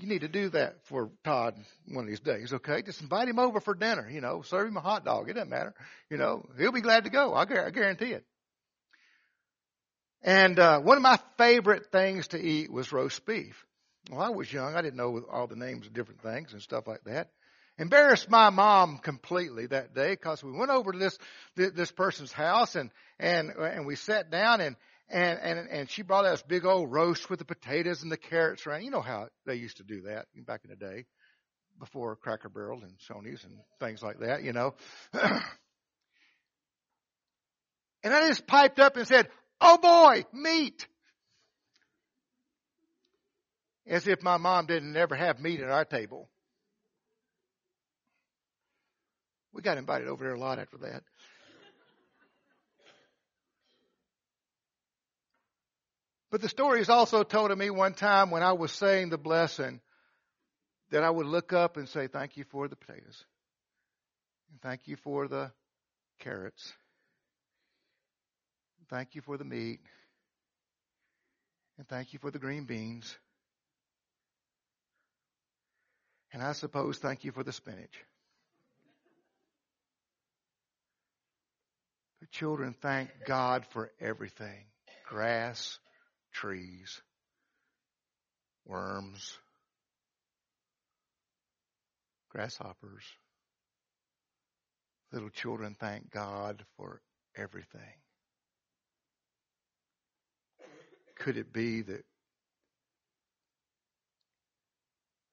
You 0.00 0.08
need 0.08 0.22
to 0.22 0.28
do 0.28 0.48
that 0.50 0.84
for 0.86 1.10
Todd 1.22 1.54
one 1.86 2.04
of 2.04 2.10
these 2.10 2.20
days, 2.20 2.52
okay? 2.52 2.82
Just 2.82 3.02
invite 3.02 3.28
him 3.28 3.38
over 3.38 3.60
for 3.60 3.74
dinner, 3.74 4.08
you 4.10 4.20
know, 4.20 4.42
serve 4.42 4.66
him 4.66 4.76
a 4.76 4.80
hot 4.80 5.04
dog. 5.04 5.28
It 5.28 5.34
doesn't 5.34 5.50
matter. 5.50 5.74
You 6.10 6.16
know, 6.16 6.44
he'll 6.58 6.72
be 6.72 6.80
glad 6.80 7.04
to 7.04 7.10
go. 7.10 7.34
I 7.34 7.44
guarantee 7.44 8.12
it. 8.12 8.24
And, 10.22 10.58
uh, 10.58 10.80
one 10.80 10.96
of 10.96 11.02
my 11.02 11.18
favorite 11.36 11.92
things 11.92 12.28
to 12.28 12.40
eat 12.40 12.72
was 12.72 12.90
roast 12.92 13.26
beef. 13.26 13.64
Well, 14.10 14.20
I 14.20 14.30
was 14.30 14.52
young. 14.52 14.74
I 14.74 14.82
didn't 14.82 14.96
know 14.96 15.22
all 15.30 15.46
the 15.46 15.56
names 15.56 15.86
of 15.86 15.92
different 15.92 16.22
things 16.22 16.52
and 16.52 16.62
stuff 16.62 16.86
like 16.86 17.04
that 17.04 17.28
embarrassed 17.78 18.30
my 18.30 18.50
mom 18.50 18.98
completely 18.98 19.66
that 19.66 19.94
day 19.94 20.10
because 20.10 20.42
we 20.42 20.52
went 20.52 20.70
over 20.70 20.92
to 20.92 20.98
this 20.98 21.18
this 21.56 21.90
person's 21.90 22.32
house 22.32 22.74
and 22.76 22.90
and 23.18 23.50
and 23.50 23.86
we 23.86 23.96
sat 23.96 24.30
down 24.30 24.60
and 24.60 24.76
and 25.08 25.38
and 25.40 25.68
and 25.70 25.90
she 25.90 26.02
brought 26.02 26.24
us 26.24 26.42
big 26.42 26.64
old 26.64 26.90
roast 26.90 27.28
with 27.30 27.38
the 27.38 27.44
potatoes 27.44 28.02
and 28.02 28.10
the 28.10 28.16
carrots 28.16 28.66
around. 28.66 28.82
You 28.82 28.90
know 28.90 29.00
how 29.00 29.28
they 29.46 29.56
used 29.56 29.78
to 29.78 29.84
do 29.84 30.02
that 30.02 30.26
back 30.46 30.62
in 30.64 30.70
the 30.70 30.76
day, 30.76 31.06
before 31.78 32.16
Cracker 32.16 32.48
Barrel 32.48 32.82
and 32.82 32.98
Shoney's 32.98 33.44
and 33.44 33.58
things 33.80 34.02
like 34.02 34.20
that. 34.20 34.42
You 34.42 34.52
know. 34.52 34.74
and 35.12 35.42
I 38.04 38.28
just 38.28 38.46
piped 38.46 38.78
up 38.80 38.96
and 38.96 39.06
said, 39.06 39.28
"Oh 39.60 39.78
boy, 39.78 40.24
meat." 40.32 40.86
As 43.86 44.06
if 44.06 44.22
my 44.22 44.36
mom 44.36 44.66
didn't 44.66 44.96
ever 44.96 45.16
have 45.16 45.40
meat 45.40 45.60
at 45.60 45.68
our 45.68 45.84
table. 45.84 46.28
We 49.52 49.62
got 49.62 49.78
invited 49.78 50.08
over 50.08 50.24
there 50.24 50.34
a 50.34 50.38
lot 50.38 50.58
after 50.58 50.78
that. 50.78 51.02
But 56.30 56.40
the 56.40 56.48
story 56.48 56.80
is 56.80 56.88
also 56.88 57.24
told 57.24 57.50
to 57.50 57.56
me 57.56 57.68
one 57.68 57.92
time 57.92 58.30
when 58.30 58.42
I 58.42 58.52
was 58.52 58.72
saying 58.72 59.10
the 59.10 59.18
blessing 59.18 59.80
that 60.90 61.02
I 61.02 61.10
would 61.10 61.26
look 61.26 61.52
up 61.52 61.76
and 61.76 61.86
say, 61.86 62.06
Thank 62.06 62.38
you 62.38 62.44
for 62.44 62.68
the 62.68 62.76
potatoes. 62.76 63.24
And 64.50 64.60
thank 64.62 64.88
you 64.88 64.96
for 64.96 65.28
the 65.28 65.52
carrots. 66.20 66.72
Thank 68.88 69.14
you 69.14 69.20
for 69.20 69.36
the 69.36 69.44
meat. 69.44 69.80
And 71.78 71.86
thank 71.86 72.12
you 72.12 72.18
for 72.18 72.30
the 72.30 72.38
green 72.38 72.64
beans. 72.64 73.16
And 76.32 76.42
I 76.42 76.52
suppose 76.52 76.98
thank 76.98 77.24
you 77.24 77.32
for 77.32 77.42
the 77.42 77.52
spinach. 77.52 78.04
The 82.22 82.28
children 82.28 82.76
thank 82.80 83.10
God 83.26 83.66
for 83.70 83.90
everything 84.00 84.66
grass, 85.08 85.80
trees, 86.32 87.02
worms, 88.64 89.36
grasshoppers. 92.30 93.02
Little 95.10 95.30
children 95.30 95.74
thank 95.80 96.12
God 96.12 96.64
for 96.76 97.00
everything. 97.36 97.80
Could 101.16 101.36
it 101.36 101.52
be 101.52 101.82
that 101.82 102.04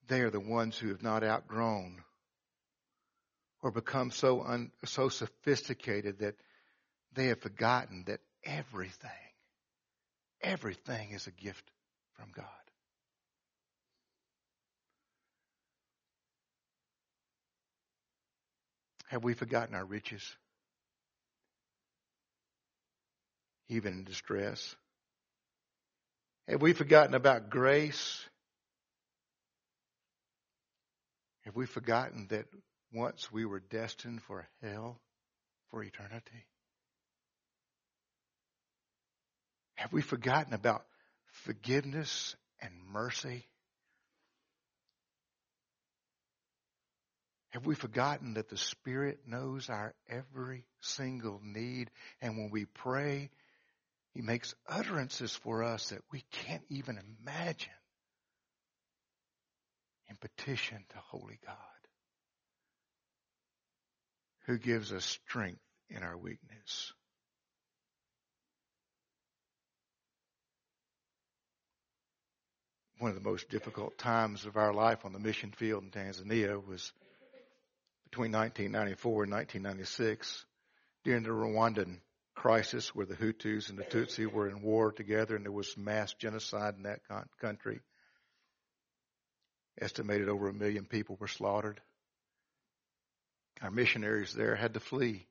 they 0.07 0.21
are 0.21 0.31
the 0.31 0.39
ones 0.39 0.75
who 0.75 0.87
have 0.87 1.03
not 1.03 1.23
outgrown 1.23 2.01
or 3.61 3.69
become 3.69 4.09
so 4.09 4.41
un, 4.41 4.71
so 4.85 5.09
sophisticated 5.09 6.17
that 6.21 6.33
they 7.13 7.27
have 7.27 7.41
forgotten 7.41 8.03
that 8.07 8.19
everything, 8.43 9.09
everything 10.41 11.11
is 11.11 11.27
a 11.27 11.31
gift 11.31 11.63
from 12.13 12.31
God. 12.35 12.45
Have 19.07 19.23
we 19.23 19.33
forgotten 19.33 19.73
our 19.73 19.85
riches? 19.85 20.23
Even 23.67 23.93
in 23.93 24.03
distress? 24.03 24.75
Have 26.47 26.61
we 26.61 26.73
forgotten 26.73 27.15
about 27.15 27.49
grace? 27.49 28.23
Have 31.45 31.55
we 31.55 31.65
forgotten 31.65 32.27
that 32.29 32.45
once 32.93 33.31
we 33.31 33.45
were 33.45 33.59
destined 33.59 34.21
for 34.21 34.47
hell 34.61 34.99
for 35.71 35.83
eternity? 35.83 36.45
Have 39.79 39.93
we 39.93 40.01
forgotten 40.01 40.53
about 40.53 40.83
forgiveness 41.45 42.35
and 42.61 42.73
mercy? 42.91 43.45
Have 47.51 47.65
we 47.65 47.75
forgotten 47.75 48.33
that 48.33 48.49
the 48.49 48.57
Spirit 48.57 49.19
knows 49.25 49.69
our 49.69 49.95
every 50.09 50.65
single 50.81 51.39
need? 51.41 51.91
And 52.21 52.37
when 52.37 52.49
we 52.51 52.65
pray, 52.65 53.29
He 54.13 54.21
makes 54.21 54.53
utterances 54.67 55.33
for 55.33 55.63
us 55.63 55.89
that 55.89 56.01
we 56.11 56.25
can't 56.45 56.65
even 56.67 56.99
imagine 57.23 57.71
in 60.09 60.17
petition 60.17 60.83
to 60.89 60.97
Holy 61.09 61.39
God. 61.45 61.55
who 64.45 64.57
gives 64.57 64.91
us 64.91 65.05
strength 65.05 65.61
in 65.91 66.01
our 66.01 66.17
weakness. 66.17 66.91
One 72.99 73.11
of 73.11 73.15
the 73.15 73.29
most 73.29 73.49
difficult 73.49 73.97
times 73.97 74.45
of 74.45 74.57
our 74.57 74.73
life 74.73 75.05
on 75.05 75.13
the 75.13 75.19
mission 75.19 75.53
field 75.53 75.83
in 75.83 75.89
Tanzania 75.89 76.61
was 76.61 76.91
between 78.03 78.33
1994 78.33 79.23
and 79.23 79.31
1996 79.31 80.45
during 81.05 81.23
the 81.23 81.29
Rwandan 81.29 82.01
crisis 82.35 82.93
where 82.93 83.05
the 83.05 83.15
Hutus 83.15 83.69
and 83.69 83.79
the 83.79 83.85
Tutsi 83.85 84.29
were 84.29 84.49
in 84.49 84.61
war 84.61 84.91
together 84.91 85.37
and 85.37 85.45
there 85.45 85.51
was 85.51 85.77
mass 85.77 86.13
genocide 86.13 86.75
in 86.75 86.83
that 86.83 86.99
country. 87.39 87.79
Estimated 89.79 90.27
over 90.27 90.49
a 90.49 90.53
million 90.53 90.83
people 90.83 91.15
were 91.21 91.29
slaughtered. 91.29 91.79
Our 93.61 93.71
missionaries 93.71 94.33
there 94.33 94.55
had 94.55 94.73
to 94.73 94.81
flee. 94.81 95.25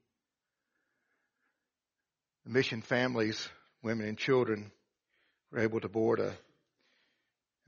The 2.46 2.50
mission 2.50 2.80
families, 2.80 3.46
women 3.82 4.08
and 4.08 4.16
children, 4.16 4.72
were 5.52 5.58
able 5.58 5.80
to 5.80 5.88
board 5.90 6.20
a, 6.20 6.32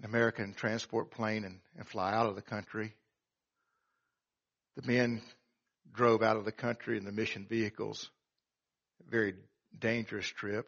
an 0.01 0.07
American 0.09 0.55
transport 0.55 1.11
plane 1.11 1.45
and, 1.45 1.61
and 1.77 1.87
fly 1.87 2.13
out 2.13 2.27
of 2.27 2.35
the 2.35 2.43
country. 2.43 2.95
The 4.77 4.87
men 4.87 5.21
drove 5.93 6.23
out 6.23 6.37
of 6.37 6.45
the 6.45 6.53
country 6.53 6.97
in 6.97 7.05
the 7.05 7.13
mission 7.13 7.47
vehicles. 7.49 8.09
A 9.07 9.11
very 9.11 9.35
dangerous 9.79 10.27
trip. 10.27 10.67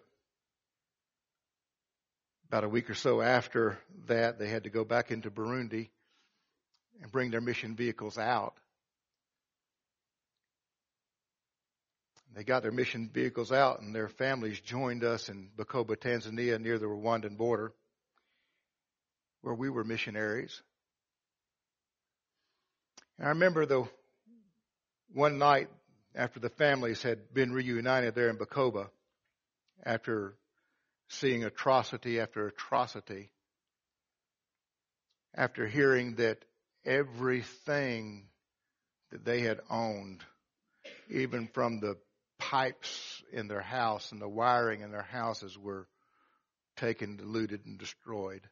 About 2.49 2.65
a 2.65 2.69
week 2.69 2.91
or 2.91 2.95
so 2.95 3.23
after 3.23 3.79
that, 4.07 4.39
they 4.39 4.49
had 4.49 4.65
to 4.65 4.71
go 4.71 4.85
back 4.85 5.11
into 5.11 5.31
Burundi 5.31 5.89
and 7.01 7.11
bring 7.11 7.31
their 7.31 7.41
mission 7.41 7.75
vehicles 7.75 8.19
out. 8.19 8.55
They 12.35 12.45
got 12.45 12.63
their 12.63 12.73
mission 12.73 13.11
vehicles 13.13 13.53
out 13.53 13.81
and 13.81 13.95
their 13.95 14.09
families 14.09 14.61
joined 14.61 15.05
us 15.05 15.31
in 15.31 15.49
Bukoba, 15.57 15.97
Tanzania 15.97 16.59
near 16.59 16.79
the 16.79 16.87
Rwandan 16.87 17.39
border 17.39 17.73
where 19.43 19.55
we 19.55 19.69
were 19.69 19.85
missionaries. 19.85 20.63
And 23.19 23.27
I 23.27 23.31
remember 23.31 23.67
the 23.67 23.85
one 25.13 25.39
night 25.39 25.69
after 26.15 26.41
the 26.41 26.49
families 26.49 27.03
had 27.03 27.33
been 27.35 27.53
reunited 27.53 28.15
there 28.15 28.31
in 28.31 28.37
Bukoba, 28.37 28.89
after 29.85 30.35
seeing 31.09 31.45
atrocity 31.45 32.21
after 32.21 32.47
atrocity, 32.49 33.31
after 35.35 35.67
hearing 35.67 36.17
that 36.17 36.45
everything 36.85 38.25
that 39.11 39.25
they 39.25 39.41
had 39.41 39.61
owned, 39.71 40.23
even 41.11 41.49
from 41.49 41.81
the 41.81 41.97
pipes 42.39 43.23
in 43.33 43.49
their 43.49 43.61
house 43.61 44.13
and 44.13 44.21
the 44.21 44.29
wiring 44.29 44.81
in 44.81 44.91
their 44.91 45.03
houses 45.03 45.57
were 45.59 45.87
taken, 46.77 47.21
looted, 47.23 47.65
and 47.67 47.79
destroyed. 47.79 48.43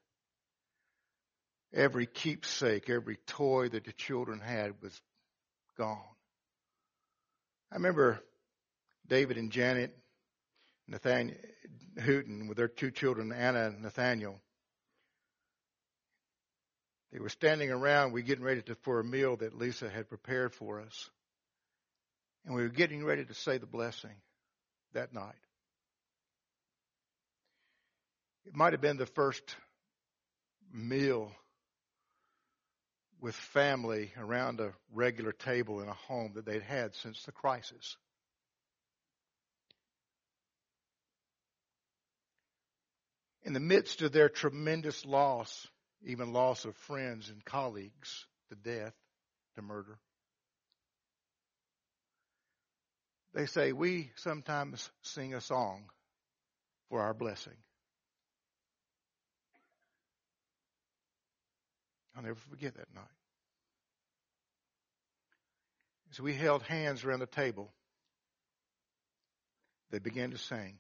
Every 1.73 2.07
keepsake, 2.07 2.91
every 2.91 3.17
toy 3.27 3.69
that 3.69 3.85
the 3.85 3.93
children 3.93 4.41
had 4.41 4.83
was 4.83 5.01
gone. 5.79 5.99
I 7.71 7.77
remember 7.77 8.21
David 9.07 9.39
and 9.39 9.53
Janet 9.53 9.97
Nathaniel 10.89 11.37
Hooten 11.99 12.49
with 12.49 12.57
their 12.57 12.69
two 12.69 12.91
children, 12.91 13.33
Anna 13.33 13.67
and 13.67 13.83
Nathaniel. 13.83 14.41
They 17.13 17.19
were 17.19 17.29
standing 17.29 17.71
around, 17.71 18.13
we 18.13 18.23
were 18.23 18.27
getting 18.27 18.45
ready 18.45 18.63
to, 18.63 18.75
for 18.77 19.01
a 19.01 19.05
meal 19.05 19.37
that 19.37 19.57
Lisa 19.57 19.89
had 19.89 20.09
prepared 20.09 20.55
for 20.55 20.81
us. 20.81 21.11
And 22.45 22.55
we 22.55 22.63
were 22.63 22.69
getting 22.69 23.05
ready 23.05 23.25
to 23.25 23.35
say 23.35 23.59
the 23.59 23.67
blessing 23.67 24.15
that 24.95 25.13
night. 25.13 25.35
It 28.47 28.55
might 28.55 28.73
have 28.73 28.81
been 28.81 28.97
the 28.97 29.07
first 29.07 29.43
meal 30.73 31.31
with 33.21 33.35
family 33.35 34.13
around 34.19 34.61
a 34.61 34.73
regular 34.93 35.33
table 35.33 35.81
in 35.81 35.89
a 35.89 35.95
home 35.95 36.33
that 36.35 36.47
they'd 36.47 36.63
had 36.63 36.95
since 36.95 37.23
the 37.25 37.33
crisis. 37.33 37.97
In 43.43 43.53
the 43.53 43.61
midst 43.61 44.03
of 44.03 44.13
their 44.13 44.29
tremendous 44.29 45.05
loss, 45.05 45.67
even 46.05 46.33
loss 46.33 46.65
of 46.65 46.77
friends 46.77 47.29
and 47.29 47.45
colleagues 47.45 48.27
to 48.49 48.55
death, 48.55 48.95
to 49.57 49.63
murder, 49.63 49.99
they 53.33 53.47
say, 53.47 53.73
We 53.73 54.11
sometimes 54.17 54.91
sing 55.03 55.35
a 55.35 55.41
song 55.41 55.85
for 56.89 57.01
our 57.01 57.15
blessing. 57.15 57.57
I'll 62.21 62.27
never 62.27 62.41
forget 62.51 62.75
that 62.75 62.95
night. 62.95 63.05
As 66.11 66.21
we 66.21 66.35
held 66.35 66.63
hands 66.63 67.03
around 67.03 67.21
the 67.21 67.27
table, 67.27 67.71
they 69.91 70.01
began 70.01 70.31
to 70.33 70.37
sing. 70.37 70.77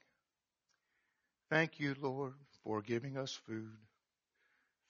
Thank 1.48 1.80
you, 1.80 1.96
Lord, 1.98 2.34
for 2.62 2.82
giving 2.82 3.16
us 3.16 3.32
food. 3.46 3.72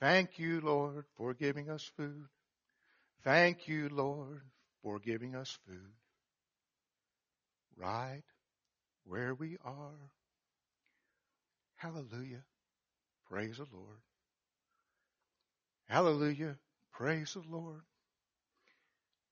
Thank 0.00 0.40
you, 0.40 0.60
Lord, 0.60 1.04
for 1.16 1.34
giving 1.34 1.70
us 1.70 1.88
food. 1.96 2.26
Thank 3.22 3.68
you, 3.68 3.88
Lord, 3.88 4.40
for 4.82 4.98
giving 4.98 5.36
us 5.36 5.56
food. 5.68 5.92
Right 7.76 8.24
where 9.04 9.34
we 9.34 9.56
are. 9.64 10.10
Hallelujah. 11.76 12.42
Praise 13.28 13.58
the 13.58 13.66
Lord. 13.72 13.98
Hallelujah. 15.90 16.56
Praise 16.92 17.34
the 17.34 17.42
Lord. 17.50 17.80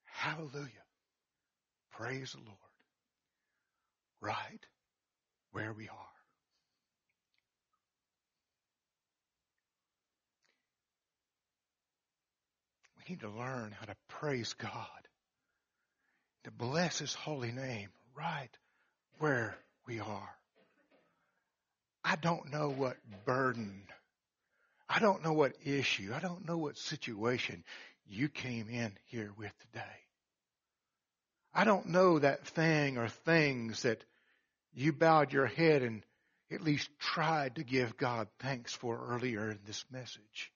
Hallelujah. 0.07 0.67
Praise 1.93 2.33
the 2.33 2.39
Lord. 2.39 2.59
Right 4.21 4.67
where 5.53 5.73
we 5.73 5.89
are. 5.89 5.97
We 12.97 13.15
need 13.15 13.21
to 13.21 13.31
learn 13.31 13.71
how 13.79 13.87
to 13.87 13.95
praise 14.09 14.53
God, 14.55 14.73
to 16.43 16.51
bless 16.51 16.99
His 16.99 17.15
holy 17.15 17.53
name 17.53 17.91
right 18.17 18.51
where 19.21 19.57
we 19.87 20.01
are. 20.01 20.31
I 22.03 22.17
don't 22.17 22.51
know 22.51 22.69
what 22.71 22.97
burden 23.25 23.85
I 24.89 25.01
don't 25.01 25.23
know 25.23 25.33
what 25.33 25.55
issue, 25.65 26.13
I 26.15 26.21
don't 26.21 26.49
know 26.49 26.57
what 26.57 26.79
situation 26.79 27.65
you 28.07 28.29
came 28.29 28.69
in 28.71 28.93
here 29.07 29.31
with 29.37 29.53
today. 29.73 29.85
I 31.53 31.65
don't 31.65 31.89
know 31.89 32.19
that 32.19 32.47
thing 32.47 32.99
or 32.99 33.09
things 33.09 33.83
that 33.83 34.03
you 34.73 34.93
bowed 34.93 35.33
your 35.33 35.47
head 35.47 35.83
and 35.83 36.03
at 36.51 36.63
least 36.63 36.89
tried 36.99 37.57
to 37.57 37.65
give 37.65 37.97
God 37.97 38.29
thanks 38.39 38.73
for 38.73 38.99
earlier 39.11 39.51
in 39.51 39.59
this 39.67 39.85
message. 39.91 40.53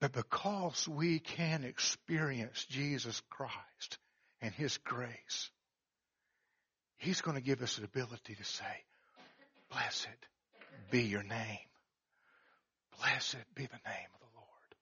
But 0.00 0.12
because 0.12 0.88
we 0.88 1.18
can 1.18 1.64
experience 1.64 2.64
Jesus 2.66 3.22
Christ 3.30 3.98
and 4.40 4.52
His 4.54 4.78
grace, 4.78 5.50
He's 6.96 7.20
going 7.20 7.36
to 7.36 7.42
give 7.42 7.62
us 7.62 7.76
the 7.76 7.84
ability 7.84 8.34
to 8.34 8.44
say, 8.44 8.84
Blessed 9.70 10.08
be 10.90 11.02
your 11.02 11.22
name. 11.22 11.58
Blessed 12.98 13.44
be 13.54 13.66
the 13.66 13.88
name 13.90 14.08
of 14.14 14.20
the 14.20 14.36
Lord. 14.36 14.74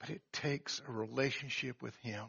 But 0.00 0.10
it 0.10 0.22
takes 0.32 0.82
a 0.86 0.92
relationship 0.92 1.82
with 1.82 1.96
Him. 2.02 2.24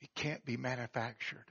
It 0.00 0.14
can't 0.14 0.44
be 0.44 0.56
manufactured. 0.56 1.44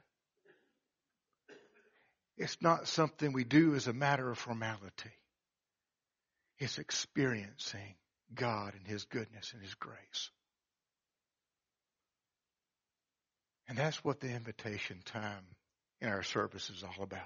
It's 2.38 2.57
not 2.61 2.88
something 2.88 3.34
we 3.34 3.43
do 3.43 3.76
as 3.76 3.88
a 3.88 3.93
matter 3.93 4.30
of 4.30 4.38
formality. 4.38 5.11
It's 6.59 6.78
experiencing 6.78 7.95
God 8.34 8.74
and 8.76 8.88
His 8.88 9.05
goodness 9.05 9.53
and 9.53 9.61
His 9.61 9.74
grace. 9.76 10.32
And 13.68 13.78
that's 13.78 14.03
what 14.03 14.20
the 14.20 14.30
invitation 14.30 15.01
time 15.05 15.43
in 16.01 16.09
our 16.09 16.24
service 16.24 16.70
is 16.70 16.84
all 16.84 17.03
about. 17.03 17.22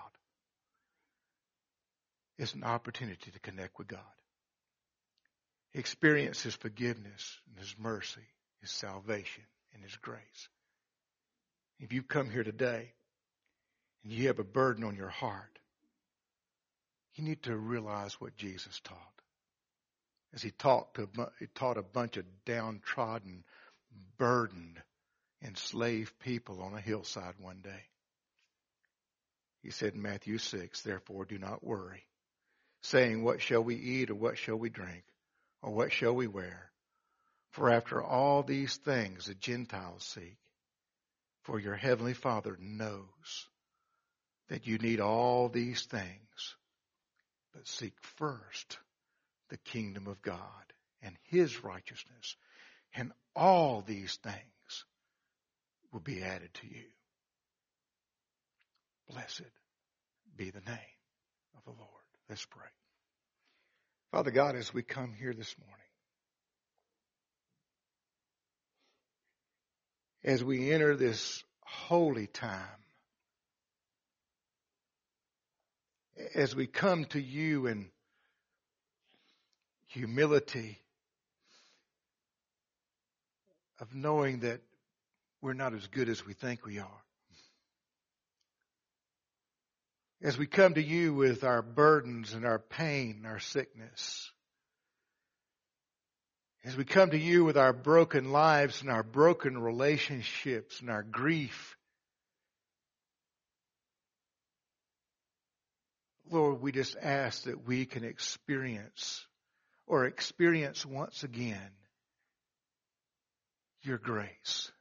It's 2.38 2.56
an 2.56 2.64
opportunity 2.64 3.30
to 3.32 3.39
connect 3.39 3.78
with 3.78 3.88
God. 3.88 4.00
Experience 5.74 6.42
His 6.42 6.56
forgiveness 6.56 7.38
and 7.48 7.60
His 7.60 7.76
mercy, 7.78 8.28
His 8.62 8.72
salvation 8.72 9.44
and 9.74 9.84
His 9.84 9.96
grace. 9.98 10.50
If 11.80 11.94
you 11.94 12.02
come 12.04 12.30
here 12.30 12.44
today 12.44 12.92
and 14.04 14.12
you 14.12 14.28
have 14.28 14.39
a 14.39 14.44
burden 14.44 14.84
on 14.84 14.96
your 14.96 15.10
heart, 15.10 15.60
you 17.16 17.24
need 17.24 17.44
to 17.44 17.56
realize 17.56 18.20
what 18.20 18.36
Jesus 18.38 18.80
taught. 18.84 18.98
as 20.34 20.42
he 20.42 20.52
taught, 20.52 20.94
to, 20.96 21.10
he 21.39 21.48
taught 21.48 21.78
a 21.78 21.84
bunch 21.84 22.18
of 22.18 22.26
downtrodden, 22.46 23.44
burdened, 24.18 24.81
enslaved 25.44 26.18
people 26.20 26.62
on 26.62 26.74
a 26.74 26.82
hillside 26.82 27.36
one 27.39 27.62
day. 27.62 27.84
He 29.62 29.72
said 29.72 29.94
in 29.94 30.02
Matthew 30.02 30.38
6, 30.38 30.82
therefore 30.82 31.26
do 31.26 31.38
not 31.38 31.64
worry, 31.64 32.04
saying, 32.82 33.24
what 33.24 33.42
shall 33.42 33.64
we 33.64 33.76
eat 33.76 34.10
or 34.10 34.16
what 34.16 34.38
shall 34.38 34.58
we 34.58 34.70
drink 34.70 35.04
or 35.62 35.72
what 35.72 35.92
shall 35.92 36.14
we 36.14 36.28
wear? 36.28 36.72
For 37.52 37.70
after 37.70 38.02
all 38.02 38.44
these 38.44 38.78
things 38.78 39.26
the 39.26 39.36
Gentiles 39.36 40.04
seek, 40.04 40.38
for 41.44 41.60
your 41.60 41.76
heavenly 41.76 42.14
Father 42.14 42.58
knows 42.60 43.48
that 44.50 44.68
you 44.68 44.78
need 44.78 45.00
all 45.00 45.50
these 45.50 45.86
things. 45.86 46.56
But 47.54 47.68
seek 47.68 47.94
first 48.18 48.78
the 49.50 49.58
kingdom 49.58 50.08
of 50.08 50.22
God 50.22 50.42
and 51.02 51.16
his 51.24 51.64
righteousness, 51.64 52.36
and 52.94 53.12
all 53.36 53.82
these 53.82 54.16
things 54.18 54.36
will 55.92 56.00
be 56.00 56.22
added 56.24 56.54
to 56.54 56.68
you. 56.68 56.86
Blessed 59.10 59.44
be 60.38 60.50
the 60.50 60.62
name 60.62 60.78
of 61.58 61.64
the 61.66 61.72
Lord. 61.72 61.89
Let's 62.30 62.46
pray. 62.46 62.68
Father 64.12 64.32
God, 64.32 64.56
as 64.56 64.74
we 64.74 64.84
come 64.84 65.14
here 65.14 65.34
this 65.34 65.56
morning, 65.60 65.78
as 70.24 70.44
we 70.44 70.72
enter 70.72 70.96
this 70.96 71.44
holy 71.62 72.28
time, 72.28 72.60
as 76.36 76.56
we 76.56 76.68
come 76.68 77.06
to 77.06 77.22
you 77.22 77.68
in 77.68 77.89
humility 79.88 80.80
of 83.80 83.94
knowing 83.94 84.39
that 84.39 84.62
we're 85.42 85.54
not 85.54 85.74
as 85.74 85.88
good 85.88 86.10
as 86.10 86.26
we 86.26 86.34
think 86.34 86.66
we 86.66 86.80
are. 86.80 87.04
As 90.24 90.38
we 90.38 90.46
come 90.46 90.76
to 90.76 90.84
you 90.84 91.16
with 91.16 91.44
our 91.44 91.64
burdens 91.64 92.34
and 92.34 92.46
our 92.46 92.60
pain, 92.60 93.24
our 93.26 93.39
sickness, 93.39 94.32
as 96.64 96.78
we 96.78 96.84
come 96.84 97.10
to 97.10 97.18
you 97.18 97.44
with 97.44 97.58
our 97.58 97.74
broken 97.74 98.32
lives 98.32 98.82
and 98.82 98.92
our 98.92 99.02
broken 99.02 99.58
relationships 99.58 100.80
and 100.80 100.92
our 100.92 101.02
grief, 101.02 101.76
Lord, 106.30 106.62
we 106.62 106.72
just 106.72 106.96
ask 107.02 107.44
that 107.44 107.66
we 107.68 107.86
can 107.86 108.04
experience 108.04 109.26
or 109.88 110.06
experience 110.06 110.86
once 110.86 111.24
again 111.24 111.72
your 113.82 113.98
grace, 113.98 114.72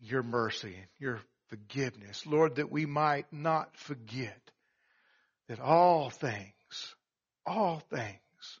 your 0.00 0.22
mercy, 0.22 0.76
your 0.98 1.20
forgiveness. 1.48 2.26
Lord, 2.26 2.56
that 2.56 2.70
we 2.70 2.86
might 2.86 3.32
not 3.32 3.76
forget 3.76 4.40
that 5.48 5.60
all 5.60 6.10
things, 6.10 6.94
all 7.46 7.80
things 7.90 8.60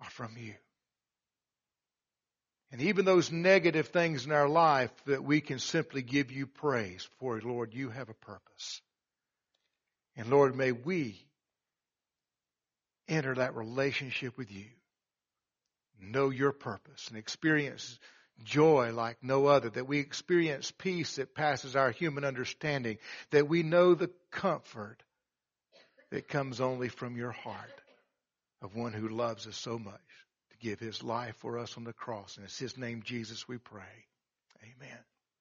are 0.00 0.10
from 0.10 0.36
you. 0.38 0.54
And 2.72 2.82
even 2.82 3.04
those 3.04 3.32
negative 3.32 3.88
things 3.88 4.26
in 4.26 4.32
our 4.32 4.48
life 4.48 4.92
that 5.06 5.24
we 5.24 5.40
can 5.40 5.58
simply 5.58 6.02
give 6.02 6.30
you 6.30 6.46
praise 6.46 7.08
for, 7.18 7.40
Lord, 7.40 7.74
you 7.74 7.90
have 7.90 8.08
a 8.08 8.14
purpose. 8.14 8.80
And 10.16 10.28
Lord, 10.28 10.54
may 10.54 10.70
we 10.70 11.20
enter 13.08 13.34
that 13.34 13.56
relationship 13.56 14.38
with 14.38 14.52
you, 14.52 14.66
know 16.00 16.30
your 16.30 16.52
purpose, 16.52 17.08
and 17.08 17.18
experience 17.18 17.98
joy 18.44 18.92
like 18.92 19.18
no 19.22 19.46
other, 19.46 19.70
that 19.70 19.86
we 19.86 19.98
experience 19.98 20.70
peace 20.70 21.16
that 21.16 21.34
passes 21.34 21.76
our 21.76 21.90
human 21.90 22.24
understanding, 22.24 22.98
that 23.30 23.48
we 23.48 23.62
know 23.62 23.94
the 23.94 24.10
comfort 24.30 25.02
that 26.10 26.28
comes 26.28 26.60
only 26.60 26.88
from 26.88 27.16
your 27.16 27.32
heart 27.32 27.80
of 28.62 28.74
one 28.74 28.92
who 28.92 29.08
loves 29.08 29.46
us 29.46 29.56
so 29.56 29.78
much 29.78 29.94
to 30.50 30.58
give 30.58 30.80
his 30.80 31.02
life 31.02 31.36
for 31.36 31.58
us 31.58 31.76
on 31.76 31.84
the 31.84 31.92
cross. 31.92 32.36
And 32.36 32.44
it's 32.44 32.58
his 32.58 32.76
name, 32.76 33.02
Jesus, 33.04 33.48
we 33.48 33.58
pray. 33.58 33.82
Amen. 34.62 34.98